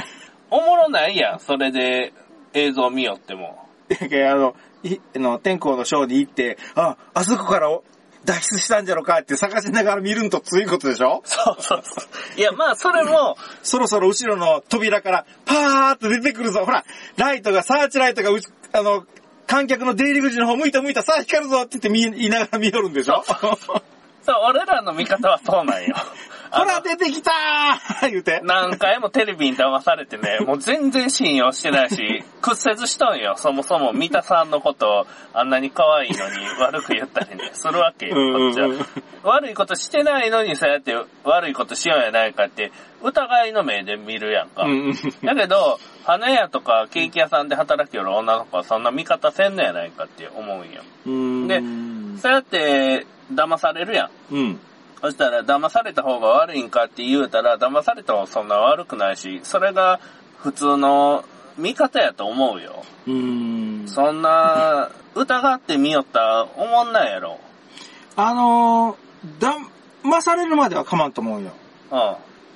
[0.50, 1.40] おもろないやん。
[1.40, 2.14] それで
[2.54, 3.68] 映像見よっても。
[3.90, 7.84] だけどあの、いあの、天候のショーに行って、あ、あそこからお
[8.28, 11.24] 脱出したんじゃろかって探しながら見るんとついことでしょ？
[11.26, 12.40] そうそうそう。
[12.40, 16.64] いや、まあ、それも、そろそろ後ろの扉からパーっと出てくるぞ。
[16.66, 16.84] ほら、
[17.16, 19.06] ライトが、サーチライトがうち、あの、
[19.48, 23.24] 観客の出入り口の方向いた向いた、さあ光るぞって言って見、 言いながら見よるんでしょ？
[24.28, 25.96] そう、俺らの見方はそうなんよ。
[26.52, 28.42] あ ほのら出てきたー 言うて。
[28.44, 33.36] 何回もテレビに騙されてね、もう全然信用してないし、 屈折しとんよ。
[33.38, 38.68] そもそも三田さんのことをあんなに可愛いのに悪く言ったりね、するわけよ、こっちは。
[39.24, 44.66] 悪いことしてないのにそうやって悪いことしようやないかって、疑いの目で見るやんか。
[45.24, 50.82] だけど、花屋とかケーキ屋さんで働きよる女の子はそんな見方せんのやないかって思うんよ。
[51.06, 51.62] うんで
[52.18, 54.36] そうやって騙されるやん。
[54.36, 54.60] うん。
[55.02, 60.00] そしたら騙された方が悪いんかって言うたら、騙された方がそんな悪くないし、それが
[60.38, 61.24] 普通の
[61.58, 62.84] 見方やと思うよ。
[63.08, 63.88] うん。
[63.88, 67.40] そんな、疑ってみよったら思んないやろ。
[68.16, 69.60] あのー、
[70.04, 71.52] 騙されるまでは構わんと思うよ。
[71.92, 71.96] う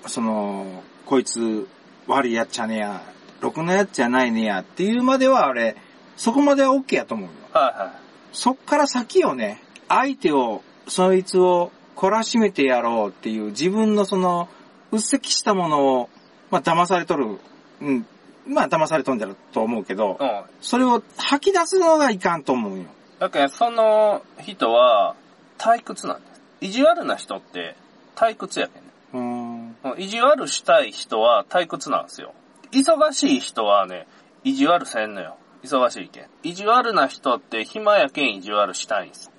[0.08, 0.10] ん。
[0.10, 1.68] その、こいつ
[2.08, 3.02] 悪いやっちゃねや、
[3.40, 5.76] ろくなやっちゃないねやっていうまではあれ、
[6.18, 7.34] そこまでは OK やと思うよ。
[7.54, 8.01] はいはい。
[8.32, 14.50] そっから先をね、相手を、そいつを懲らしめてやろうっていう自分のその、
[14.92, 16.10] うっせきしたものを、
[16.50, 17.40] まあ騙されとる。
[17.82, 18.06] うん。
[18.48, 20.44] まあ騙されとんだろうと思うけど、うん。
[20.62, 22.86] それを吐き出すのがいかんと思うよ。
[23.20, 25.16] だけど、その人は
[25.58, 26.42] 退屈なんです。
[26.62, 27.76] 意地悪な人って
[28.16, 28.90] 退屈やけんね。
[29.14, 30.02] うーん。
[30.02, 32.34] 意地悪したい人は退屈なんですよ。
[32.72, 34.08] 忙しい人はね、
[34.44, 35.38] 意地悪せんのよ。
[35.64, 36.26] 忙しいけん。
[36.44, 39.32] 意地悪な人って暇やけん意地悪したいんです。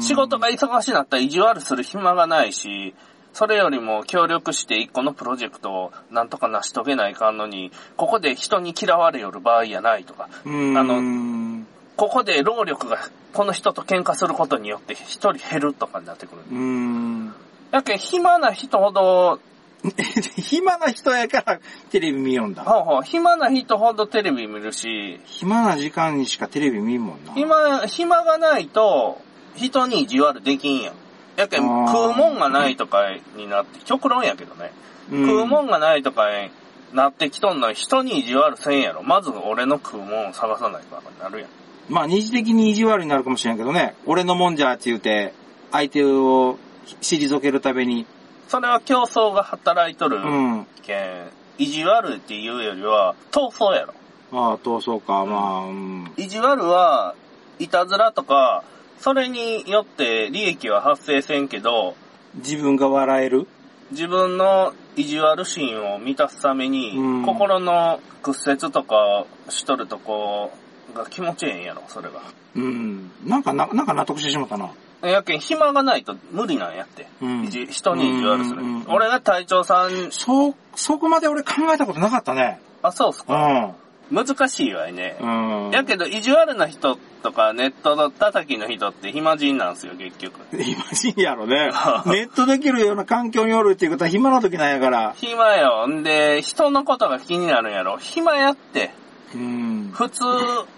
[0.00, 2.94] 仕事が忙しなったら意地悪する暇がないし、
[3.32, 10.28] それよりも協力して一個のプロジェクトをなんとか成し遂げないかんのに、ここで人に嫌われよる場合やないとか。
[10.44, 11.64] あの
[11.96, 12.98] ここで労力が
[13.34, 16.42] この人と喧嘩することによって一人減るとかになってくる。
[16.50, 17.34] うーん。
[17.70, 19.38] やけん暇な人ほど
[20.36, 21.60] 暇な人やから
[21.90, 22.62] テレビ見よんだ。
[22.62, 27.32] ほうほう、暇な人ほどテレビ見るし、暇な時間にしかテレビ見んもんな。
[27.32, 29.18] 暇、暇がないと、
[29.56, 30.94] 人に意地悪できんやん。
[31.36, 34.72] やけん、食うもんがないとかになって、極論やけどね。
[35.10, 36.50] うん食うもんがないとかに
[36.92, 39.02] なってきとんのは人に意地悪せんやろ。
[39.02, 41.48] まず俺の食うもんを探さないとなるやん。
[41.88, 43.94] まあ二次的に意地悪になるかもしれんけどね。
[44.06, 45.32] 俺のもんじゃって言うて、
[45.72, 46.58] 相手を
[47.00, 48.06] 退けるために。
[48.50, 50.66] それは競争が働いとるうん。
[50.82, 53.94] けん、意地悪っていうよりは、闘争やろ。
[54.32, 56.12] ああ、闘争か、まあ、うん。
[56.16, 57.14] 意地悪は、
[57.60, 58.64] いたずらとか、
[58.98, 61.94] それによって利益は発生せんけど、
[62.34, 63.46] 自分が笑える？
[63.92, 70.50] 自分の意地悪心を満たすために、うん心の屈折とかしとるとこ
[70.92, 72.20] が気持ちええんやろ、それが。
[72.56, 73.12] うん。
[73.24, 74.70] なんかな、なんか納得してしまったな。
[75.08, 77.06] やけん、暇がないと無理なんやって。
[77.22, 78.62] うん人に意地悪する。
[78.88, 82.60] 俺が隊長さん、そう、そこまで俺考えたことなかったね。
[82.82, 83.36] あ、そうっすうか。
[83.48, 83.74] ん。
[84.10, 85.16] 難しいわいね。
[85.20, 85.70] うん。
[85.70, 90.34] やけど、意地悪な人とか、ネットの叩きの人って暇人なんすよ、結局。
[90.60, 91.70] 暇人やろね。
[92.06, 95.12] ネットできるような環境におるっていうことは暇な時なんやから。
[95.16, 95.86] 暇よ。
[95.86, 97.98] んで、人のことが気になるんやろ。
[97.98, 98.92] 暇やって。
[99.34, 99.90] うん。
[99.92, 100.24] 普通、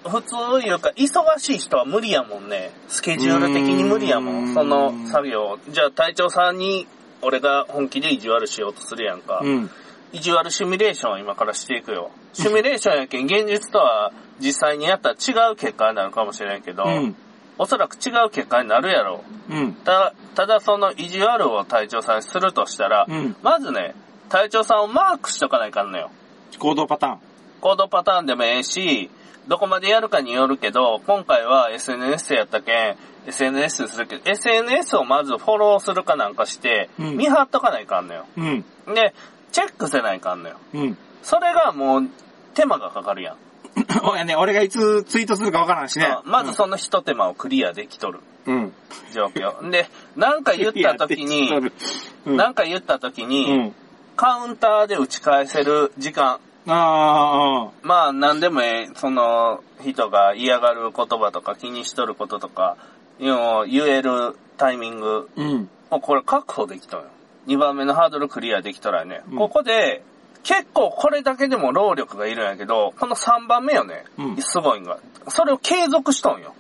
[0.09, 2.72] 普通いうか、忙しい人は無理やもんね。
[2.88, 4.32] スケジュール的に無理やも。
[4.32, 5.59] うんんその作業。
[5.68, 6.86] じゃあ、隊長さんに、
[7.22, 9.40] 俺が本気で意地悪しようとするやんか。
[9.42, 9.70] うん。
[10.12, 12.11] 意地悪シミュレーションを今からしていくよ。
[12.32, 17.16] シミュレーションやけん、現実とは実際にやったら違う結果になるかもしれんけど、うん。
[17.59, 19.55] おそらく違う結果になるやろう。
[19.55, 19.72] うん。
[19.72, 23.94] たただその意地悪を隊長さんにするとしたら、うんまずね、
[24.28, 26.11] 隊長さんをマークしとかないかんのよ。
[26.59, 27.20] 行動パターン。
[27.62, 29.08] 行動パターンでもええし、
[29.46, 32.96] どこまでやるかによるけど、今回は SNS やったけん、
[33.28, 38.26] SNS するけど、SNS をまずフォローするかなんかして、うん見張っとかないかんのよ。
[38.36, 38.64] うん。
[38.94, 39.14] で、
[39.52, 40.56] チェックせないかんのよ。
[40.74, 40.98] うん。
[41.22, 42.08] それがもう、
[42.54, 43.36] 手間がかかるやん。
[44.02, 46.22] おやね、俺がいつツイートするかわからんしねあ。
[46.24, 48.72] まずその一手間をクリアできとるうん。
[49.12, 49.70] 状況。
[49.70, 51.48] で、なんか言った時に、
[52.26, 52.36] うん。
[52.36, 53.74] なんか言った時うに、ん。
[54.16, 56.40] カウンターで打ち返せる時間。
[56.66, 62.76] ああ、まあ、なんでもええ、その、人が嫌がる言葉とか気にしとることとか、
[63.18, 65.68] 言えるタイミングうん。
[65.90, 67.08] をこれ確保できたのよ。
[67.46, 70.02] 2番目のハードルクリアできたらね、うんここで、
[70.42, 74.98] 結構これだけでも労力がいるんやけど、この3番目よね、うんすごいんが。
[75.28, 76.54] それを継続しとんよ。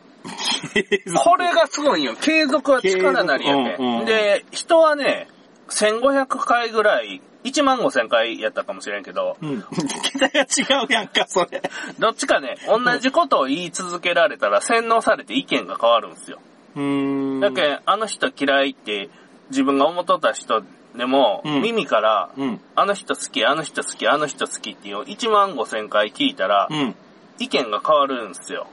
[1.24, 2.14] これがすごいんよ。
[2.20, 5.28] 継続は力なりやね、うんうんで、人はね、
[5.68, 9.64] 1500回ぐらい、1万5000回やったかもしれんけど、うん。
[10.02, 11.62] 桁が違うやんか、それ。
[11.98, 16.38] どっちかね、同じことを言い続けられたら洗脳されて意見が変わるんですよ。
[16.76, 17.40] うーん。
[17.40, 19.10] だけん、あの人嫌いって
[19.50, 20.62] 自分が思っとった人
[20.96, 22.60] でも、うん耳から、うん。
[22.74, 26.94] あの人好き、あの人好き、あの人好きっていう1万5千回聞いたら、うん。
[27.38, 28.66] 意見が変わるんですよ。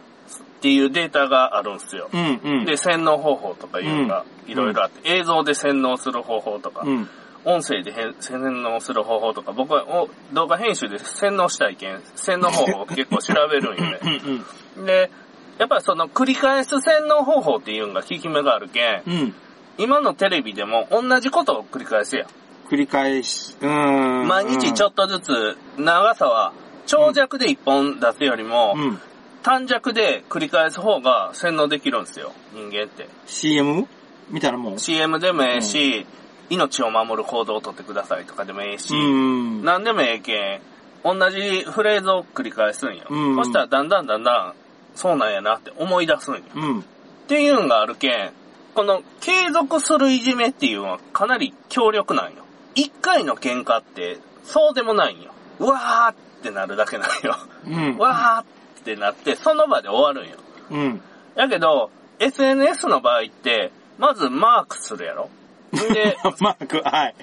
[0.59, 2.09] っていうデータがあるんですよ。
[2.13, 2.41] うん。
[2.43, 2.65] うん。
[2.65, 7.09] で、洗脳方法とかいうのがうんいろいろあって、映像で洗脳する方法とか、うん。
[7.45, 13.99] 音声で洗脳する方法とか、僕はお動画編集で洗脳したいけん、洗脳方法を結構調べるんよね。
[14.03, 14.45] うん。
[14.79, 14.85] うん。
[14.85, 15.09] で、
[15.57, 19.35] やっぱりその繰り返す洗脳方法っていうのが効き目があるけん、うん。
[19.77, 22.27] 今のテレビでも同じことを繰り返すやん。
[22.69, 24.27] 繰り返し、うーん。
[24.27, 26.53] 毎日ちょっとずつ、長さは、
[26.85, 28.99] 長尺で一本出すよりも、うん。
[29.41, 33.07] 短尺で繰り返す方が洗脳できるんですよ、人間って。
[33.25, 33.87] CM?
[34.29, 36.05] みたいなもん？CM でもええし、
[36.49, 39.63] 命を守る行動をとってくださいとかでもええし、うん。
[39.63, 40.61] 何でもええけん、
[41.03, 43.05] 同じフレーズを繰り返すんよ。
[43.09, 44.53] うんそしたらだんだんだんだん、
[44.95, 46.41] そうなんやなって思い出すんよ。
[46.55, 46.79] うん。
[46.79, 46.83] っ
[47.27, 48.31] ていうのがあるけん、
[48.73, 52.43] この継続するいじめっていうのはかなり強力なんよ。
[52.75, 55.31] 一回の喧嘩ってそうでもないんよ。
[55.59, 57.35] うわーってなるだけなんよ。
[57.67, 57.97] うん。
[57.97, 60.37] わーってなってその場で終わるんよ。
[60.71, 61.01] うん。
[61.35, 65.29] やけど、SNS の場合って、まずマークするやろ。
[65.71, 67.15] で、 マーク、はい。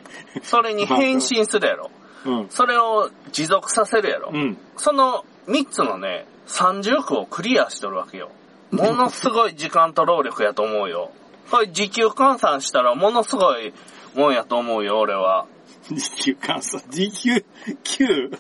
[0.43, 1.91] それに返信するやろ。
[2.25, 2.47] うん。
[2.51, 4.31] それを持続させるやろ。
[4.33, 4.59] うん。
[4.77, 8.31] その3つのね、30億をクリアしとるわけよ。
[8.71, 11.11] ものすごい時間と労力やと思うよ。
[11.51, 13.73] これ時給換算したらものすごい
[14.15, 15.47] もんやと思うよ、俺は。
[15.91, 16.83] 時給換算。
[16.89, 17.45] 時給、
[17.85, 18.39] 9?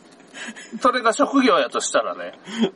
[0.81, 2.33] それが職業やとしたらね。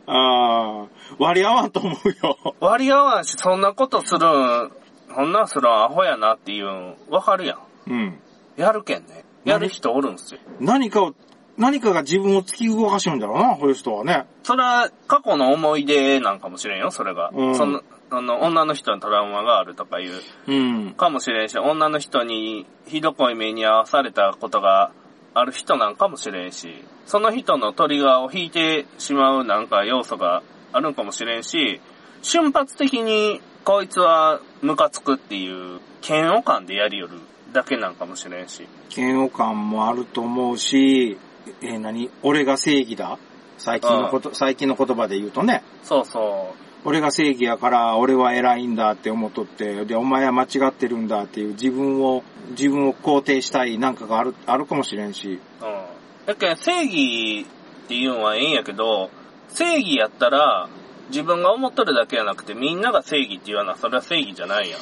[0.06, 0.86] ああ、
[1.18, 2.54] 割り合わんと思うよ。
[2.60, 4.72] 割り合わんし、そんなことするん、
[5.14, 7.90] そんなんするんアホやなっていうん、わかるやん。
[7.90, 8.18] うん。
[8.56, 9.24] やるけんね。
[9.44, 10.40] やる人おるんすよ。
[10.60, 11.14] 何かを、
[11.56, 14.26] 何かが自分を突き動かしるんだろうな、こういう人はね。
[14.42, 17.30] それは過去の思い出なんかもしれんよ、それが。
[17.34, 20.12] うんその、あの、女の人のトラウマがあるとかいう、
[20.46, 20.94] うん。
[20.94, 24.92] かもしれんし、女の人にひどこい目に遭わされたことが
[25.34, 30.42] ある人なんかもしれんし、その人のトリガーを引いてしまうなんか要素が
[30.72, 31.80] あるんかもしれんし、
[32.22, 37.20] 瞬発的にこいつはムカつくっていう嫌悪感でやりよる
[37.52, 38.66] だけなんかもしれんし。
[38.94, 41.18] 嫌悪感もあると思うし、
[41.62, 42.10] えー何？
[42.22, 43.18] 俺が正義だ
[43.58, 45.62] 最近のこと、最近の言葉で言うとね。
[45.82, 55.38] そうそ俺が正義やから、俺は偉いんだって思っとって、で、お前は間違ってるんだっていう自分を、自分を肯定したいなんかがある、あるかもしれんし。
[55.60, 55.64] う。
[55.64, 55.82] うん。
[56.24, 57.46] だけど正義
[57.84, 59.10] っていうのはええんやけど、
[59.48, 60.70] 正義やったら、
[61.10, 64.80] 自分が思っとるだけじゃなくて、みんなが正義って言わな、それは正義じゃないやん。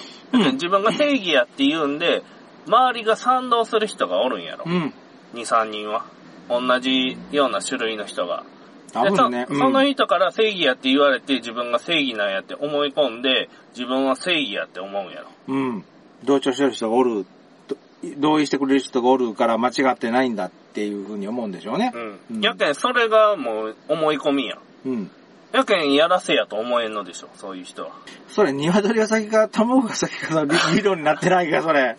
[0.55, 2.23] 自分が正義やって言うんで、
[2.67, 4.65] 周りが賛同する人がおるんやろ。
[4.67, 4.95] うん。
[5.35, 6.05] 2、3人は。
[6.49, 8.45] 同じような種類の人が。
[8.93, 9.47] で多分ね。
[9.49, 15.29] うんそその人から正義やって言われて自分が正義なんやって思い込んで、自分は正義やって思うんやろ。
[15.49, 15.85] うん。
[16.25, 17.27] 同調してる人がおる、
[17.67, 17.77] と
[18.19, 21.93] 同意してくれる人がおるから間違ってないんだっていうふうに思うんでしょうね。
[21.95, 21.99] う。
[21.99, 24.59] うんんやけん、それがもう思い込みやん。
[24.87, 25.11] うん。
[25.53, 27.91] やけん、やらせやと思えんのでしょ、そういう人は。
[28.29, 31.97] それ、鶏が先か、卵が先かの理 理論になってないか、それ。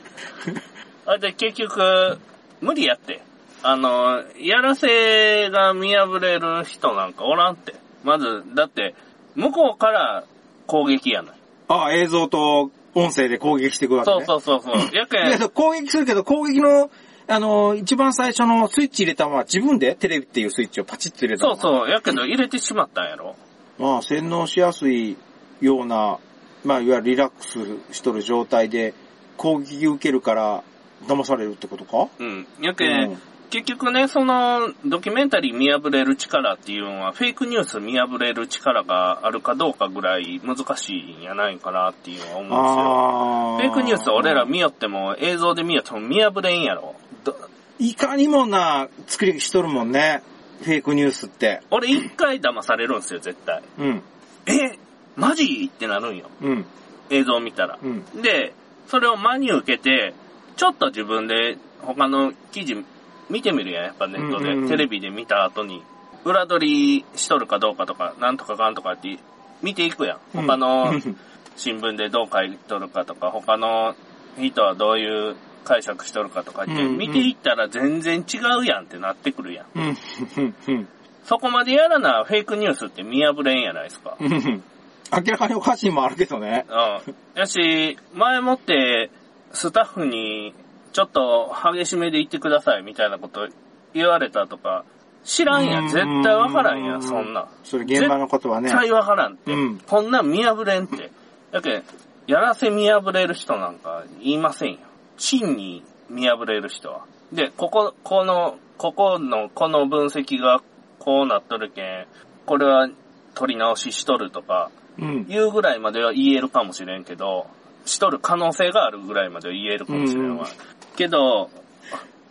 [1.05, 2.19] あれで結局、
[2.61, 3.21] 無理やって。
[3.63, 7.75] あの、やらせが見破れる人なんかおらんって。
[8.03, 8.95] まず、だって、
[9.35, 10.23] 向こうから
[10.67, 11.35] 攻撃やない。
[11.67, 14.25] ああ、映像と音声で攻撃していくわけね。
[14.25, 14.95] そうそうそうそう。
[14.95, 16.89] やけいやん、攻撃するけど、攻撃の、
[17.29, 21.89] あの、一番最初のスイッチ入れたのは自分でテレビっていうスイッチをパチッと入れたのそうそう。
[21.89, 23.35] やけど入れてしまったんやろ。
[23.77, 25.15] まあ、洗脳しやすい
[25.61, 26.17] ような、
[26.65, 27.59] まあ、いわゆるリラックス
[27.93, 28.95] しとる状態で
[29.37, 30.63] 攻撃受けるから
[31.07, 32.09] 騙されるってことか？
[32.17, 32.47] うん。
[32.61, 33.21] やけん、うん
[33.51, 43.55] 結局ね、その、ドキュメンタリー見破れる力っていうのは、フェイクニュース見破れる力があるかどうかぐらい難しいんやないかなっていうのは思うんですよ。
[43.55, 46.93] あフェイクニュース俺ら見よっても、映像で見よっても見破れんやろ。
[47.23, 47.35] ど
[47.79, 50.21] いかにもな作りしとるもんね。
[50.61, 51.61] フェイクニュースって。
[51.71, 53.61] 俺一回騙されるんですよ、絶対。
[53.79, 54.03] うん。
[54.45, 54.77] え
[55.15, 56.29] マジってなるんよ。
[56.41, 56.65] うん。
[57.09, 57.79] 映像見たら。
[57.81, 58.03] うん。
[58.21, 58.53] で、
[58.87, 60.13] それを真に受けて、
[60.57, 62.83] ちょっと自分で他の記事
[63.29, 64.51] 見てみるやん、やっぱネットで。
[64.51, 65.83] うんうんうんテレビで見た後に。
[66.25, 69.17] 裏取りしとるかどうかとか、なんとかかんとかって
[69.61, 70.19] 見ていくやん。
[70.33, 70.93] 他の
[71.55, 73.95] 新聞でどう書いとるかとか、他の
[74.37, 79.65] 人はどういう解釈しとるかとかって、見ていったら全然違うやんってなってくるやん。
[79.75, 79.97] うん。
[80.37, 80.55] うん。
[80.67, 80.87] うん。
[81.25, 84.17] そこまでやらなフェイクニュースって見破れんやないですか。
[84.19, 84.63] うん。
[85.11, 86.65] 明らかにおかしいもあるけどね。
[86.69, 87.15] うん。
[87.35, 89.11] やし、前もって、
[89.51, 90.53] スタッフに、
[90.91, 93.47] ちょっと激しめで言ってくださいみたいなこと
[93.93, 94.85] 言われたとか、
[95.23, 95.87] 知らんやん。
[95.89, 97.47] 絶対わからんやん、そんなん。
[97.63, 98.69] それ現場のことはね。
[98.69, 99.51] 絶対わからんって。
[99.51, 101.11] うんこんなん見破れんって。
[101.51, 101.83] やけん、
[102.27, 104.79] やらせ見破れる人なんか言いませんよ。
[105.19, 107.05] 真に見破れる人は。
[107.31, 110.61] で、ここ、この、ここの、この分析が
[110.97, 112.07] こうなっとるけん、
[112.45, 112.89] これは
[113.35, 115.27] 取り直ししとるとか、うん。
[115.27, 117.47] 言うぐらいまでは言えるかもしれんけど、
[117.85, 120.43] しとる可能性があるぐらいまでは言えるかもしれんわ。
[120.43, 121.49] うんけど、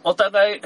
[0.04, 0.60] お互い、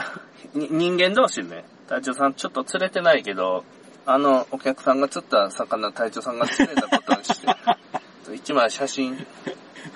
[0.58, 3.64] に人間同士でね、隊長さんちょっと釣れてないけど、
[4.04, 7.46] あの、お客さんが釣った魚、隊長さんが釣れたことにして、
[8.34, 9.24] 一枚写真、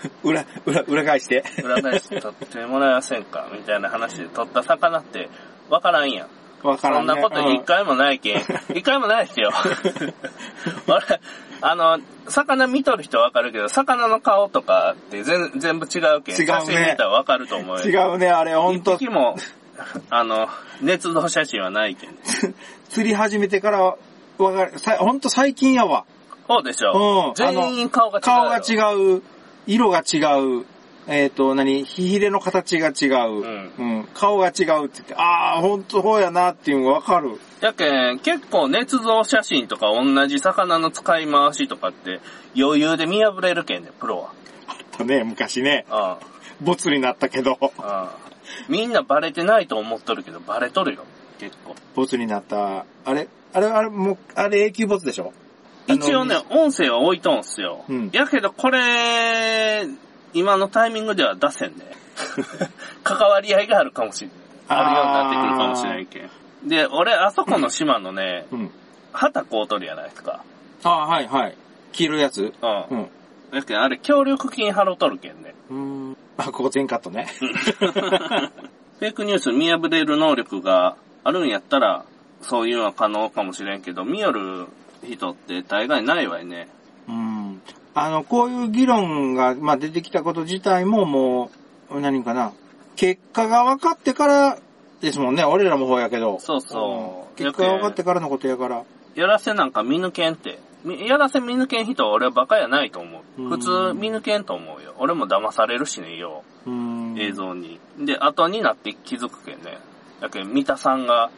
[0.23, 1.45] 裏、裏、裏返して。
[1.63, 5.29] 裏返して撮ってもらえませんかみたいな話で撮った魚って、
[5.69, 6.29] わからんやん。
[6.67, 7.13] わからんね。
[7.13, 8.43] そんなこと一回もないけん。
[8.75, 9.51] 一回もないですよ。
[10.87, 11.21] 俺、
[11.61, 16.37] あの、魚見とる人わかるけど、魚の顔とかって全全部違うけん。
[16.37, 17.83] 違うね写真見たらわかると思うよ。
[17.85, 18.99] うん違うね、あれ、ほんと一。
[18.99, 19.37] 匹も、
[20.11, 20.49] あの、
[20.81, 22.17] 熱動写真はないけん。
[22.89, 23.97] 釣り始めてから、わ
[24.39, 24.79] かる。
[24.79, 26.05] さほんと最近やわ。
[26.49, 27.33] そうでしうんょ。
[27.35, 28.23] 全員顔が違う。
[28.23, 29.23] 顔が違う、
[29.67, 30.19] 色が違
[30.61, 30.65] う、
[31.09, 33.45] えっ、と、何、ひひれの形が違う、
[33.79, 37.39] うん、顔が違うって言って、ああ、ほんとそうやなっていうのがわかる。
[37.61, 42.21] やけん、結構捏造写真とか同じ魚の使い回しとかって
[42.57, 44.33] 余裕で見破れるけんね、プロは。
[44.67, 46.19] あったね、昔ね、あ
[46.61, 48.27] ボツになったけど、あああ。
[48.69, 51.05] みんなバレてないと思っとるけど、バレとるよ。
[51.39, 51.75] 結構。
[51.95, 55.33] ボツになった、あれ、あれ、あれ、もう、あれ永久ボツでしょ？
[55.87, 57.85] 一応ね、音声は置いとんすよ。
[57.89, 59.87] うんやけどこれ、
[60.35, 61.85] 今のタイミングでは出せんね。
[63.05, 64.31] 関わり合いがあるかもしれん。
[64.69, 66.69] あるようになってくるかもしれんけん。
[66.69, 68.71] で、俺、あそこの島のね、うん。
[69.13, 70.43] 旗こうとるやないですか。
[70.83, 71.57] ああ、はい、はい。
[71.93, 72.43] 黄色いやつ？
[72.43, 72.53] う。
[72.91, 73.09] うんん。
[73.53, 75.55] やけん、あれ、協力金払うとるけんね。
[75.71, 76.17] うん。
[76.37, 77.29] あ、ここ全カットね。
[78.99, 82.05] フェイクニュース見破れる能力があるんやったら、
[82.43, 84.67] そういうのは可能かもしれんけど、見よる
[85.05, 86.69] 人って大概ないわいね。
[87.09, 87.63] うん。
[87.95, 91.51] あの、こういう議論が、まあ、出てきたこと自体もも
[91.91, 92.53] う、何かな。
[92.97, 94.59] 結果が分かってから
[95.01, 95.45] ですもんね。
[95.45, 96.39] 俺らもそうやけど。
[96.41, 98.85] そうそうん結果が分かってからのことやから。
[99.15, 100.59] やらせなんか見抜けんって。
[100.85, 103.43] みやらせ見抜けん人は俺はバカやないと思う。
[103.43, 104.95] うん普通見抜けんと思うよ。
[104.99, 106.43] 俺も騙されるしね、よ。
[107.19, 107.79] 映像に。
[107.99, 109.79] で、後になって気づくけんね。
[110.21, 111.31] だけど、三田さんが、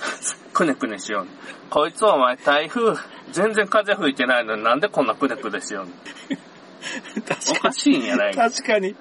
[0.52, 1.26] くねくねしよう。
[1.70, 2.96] こいつお前台風、
[3.32, 5.86] 全然風吹いてないのになんでこんなくねくねしよう。
[7.50, 8.50] おかしいんやないか。
[8.50, 8.96] 確かに。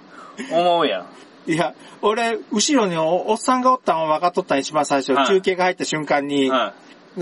[0.51, 0.99] 思うや
[1.47, 1.51] ん。
[1.51, 6.73] いや、俺、後ろにおおっさんがおったんは分かっとったん一番最初、はい中継が入った瞬間に、は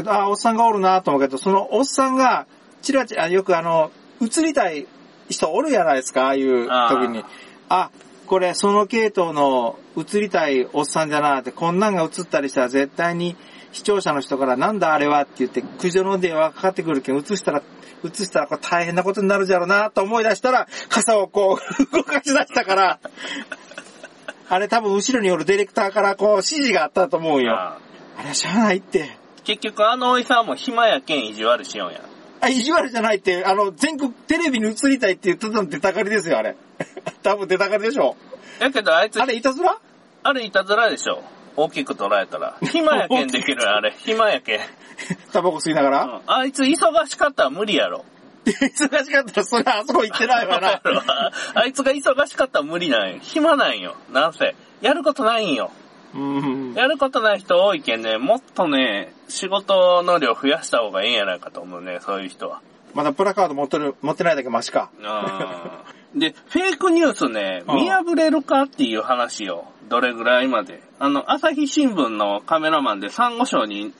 [0.05, 2.45] あ、おっさんがおるなと思うけど、そのおっさんが、
[2.81, 4.87] チラチラ、よくあの、映りたい
[5.29, 7.23] 人おるやないですか、ああいう時に。
[7.69, 7.89] あ
[8.25, 13.37] これ、その系統の映りたいおっさんじゃなって、こんなんが映ったりしたら絶対に
[13.77, 17.61] 視聴者の人からなんだあれはって言って、苦情の電話がかかってくるけん、映したら、
[18.03, 22.99] 映したらこれ大変なことになるじゃろうなと思い出したら、傘をこう、動かし出したから、
[24.49, 27.45] あれ多分後ろにおるディレクターからこう指示があったと思うい。
[27.45, 27.53] よ。
[27.53, 27.77] あ
[28.17, 29.17] あれはしゃあないって。
[29.43, 32.01] 結局あのおいさんも暇やけん意地悪しよんや。
[32.41, 36.55] あ、意地悪じゃないって、あの、全国テレビに映りたいって言ってたの出たがりですよ、あれ。
[37.23, 38.15] 多分出たがりでしょ。
[38.59, 39.77] やけどあいつ、あれ、いたずら？
[40.23, 41.21] あれいたずらでしょ。
[41.57, 42.55] 大きく捉えたら。
[42.71, 43.93] 暇やけんできるあれ。
[43.97, 44.59] 暇やけん。
[45.33, 48.05] タバコ吸いながら、うんあいつ忙しかったら無理やろ。
[48.45, 50.79] 忙しかったら、それあそこ行ってないわな。
[51.55, 53.17] あいつが忙しかったら無理なんよ。
[53.21, 53.95] 暇なんよ。
[54.11, 54.55] なんせ。
[54.81, 55.71] やることないんよ。
[56.13, 56.73] うん。
[56.75, 62.61] やることない人多いけんね、もっとね、仕事の量増やした方がいいんやないかと思うね、そういう人は。
[62.93, 64.89] まだプラカード持ってる、持ってないだけマシか。
[64.99, 65.03] う
[66.15, 70.81] んで、フェイクニュースね、うん見破れるかっていう話を、どれぐらいまで。
[70.99, 73.93] あの、朝日新聞のカメラマンでサンゴ礁に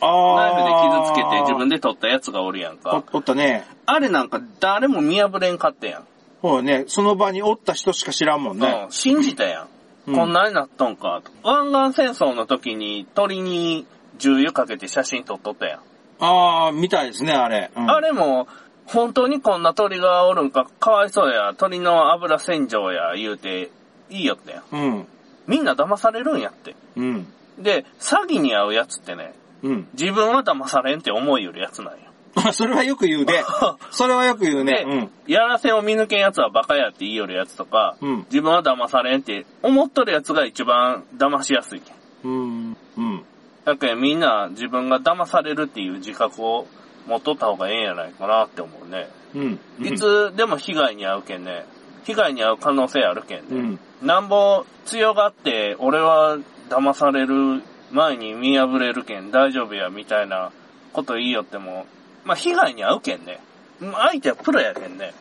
[0.00, 1.76] あナイフで傷つけて自分で。
[1.76, 3.02] で撮ったやつがおるやんか。
[3.12, 3.66] おおったね。
[3.86, 6.04] あれなんか誰も見破れんかったやん。
[6.42, 8.88] そうね、その場におった人しか知らんもんねう。
[8.88, 9.68] ん、信じたやん。
[10.08, 11.48] うんこんなになっとんかと。
[11.48, 13.86] 湾岸戦争の時に鳥に
[14.18, 15.80] 重油かけて写真撮っとったやん。
[16.20, 17.70] ああ、みたいですね、あれ。
[17.74, 18.46] うんあれも、
[18.86, 23.70] 本当にこんな鳥がおるんか、かわいそうや、鳥の油洗浄や、言うて、
[24.10, 24.62] いいよってやん。
[24.70, 25.06] うん。
[25.46, 26.74] みんな騙されるんやって。
[26.96, 27.26] うん。
[27.58, 29.88] で、詐欺に遭うやつってね、うん。
[29.94, 31.98] 自分は騙されんって思いよるやつなんよ。
[32.36, 33.44] あ、それはよく言うね。
[33.90, 35.10] それはよく言うね。
[35.26, 38.16] で、やらせを見抜けんやつはバカやって言いよるやつとか、うん。
[38.30, 41.94] 自分は騙されんって思っとるやつが一番騙しやすいけん。
[42.24, 42.76] うん。
[42.96, 43.24] うん。
[43.64, 46.66] だけどみんな自分が騙されるっていう自覚を
[47.06, 49.08] 持っとった方がええんやないかなって思うね。
[49.34, 49.60] うん。
[49.80, 51.66] いつでも被害に遭うけんね。
[52.04, 53.46] 被害に遭う可能性あるけんね。
[53.50, 53.78] うん。
[54.02, 56.38] なんぼ強がって、俺は
[56.68, 60.50] 騙される前に見破れるけん大丈夫やみたいな
[60.92, 61.86] こと言いよっても、
[62.24, 63.40] まあ被害に遭うけんね。
[63.80, 65.14] 相手はプロやけんね。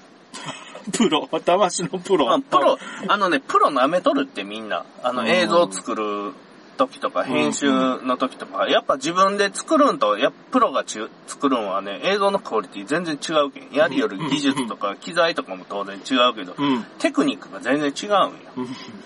[0.92, 2.26] プロ、騙しのプロ。
[2.26, 2.78] まあ、プロ、
[3.08, 4.86] あのね、プロ舐めとるってみんな。
[5.02, 6.34] あのうん映像作る
[6.78, 13.72] 時とか、編集の時とか、やっぱ自分で作るんと、やっぱプロがち作るんはね、映像のクオリティ全然違うけん。
[13.72, 16.86] やりよる技術とか、機材とかも当然違うけど、うん。
[17.00, 18.30] テクニックが全然違うんよ。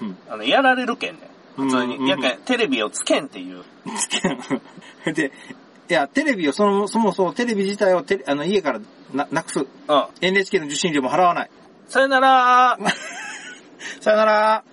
[0.02, 0.18] うん。
[0.30, 1.30] あの、やられるけんね。
[1.56, 2.10] 普通うんに。
[2.10, 3.64] やけん、テレビをつけんっていう。
[5.14, 5.32] で、
[5.90, 8.82] いや、テレビを、その、そもそもテレビ自体をテレあの、家から
[9.14, 9.60] な、なくす。
[9.60, 9.68] うん。
[10.22, 11.50] NHK の受信料も払わない。
[11.88, 12.78] さよなら
[14.02, 14.64] さよなら。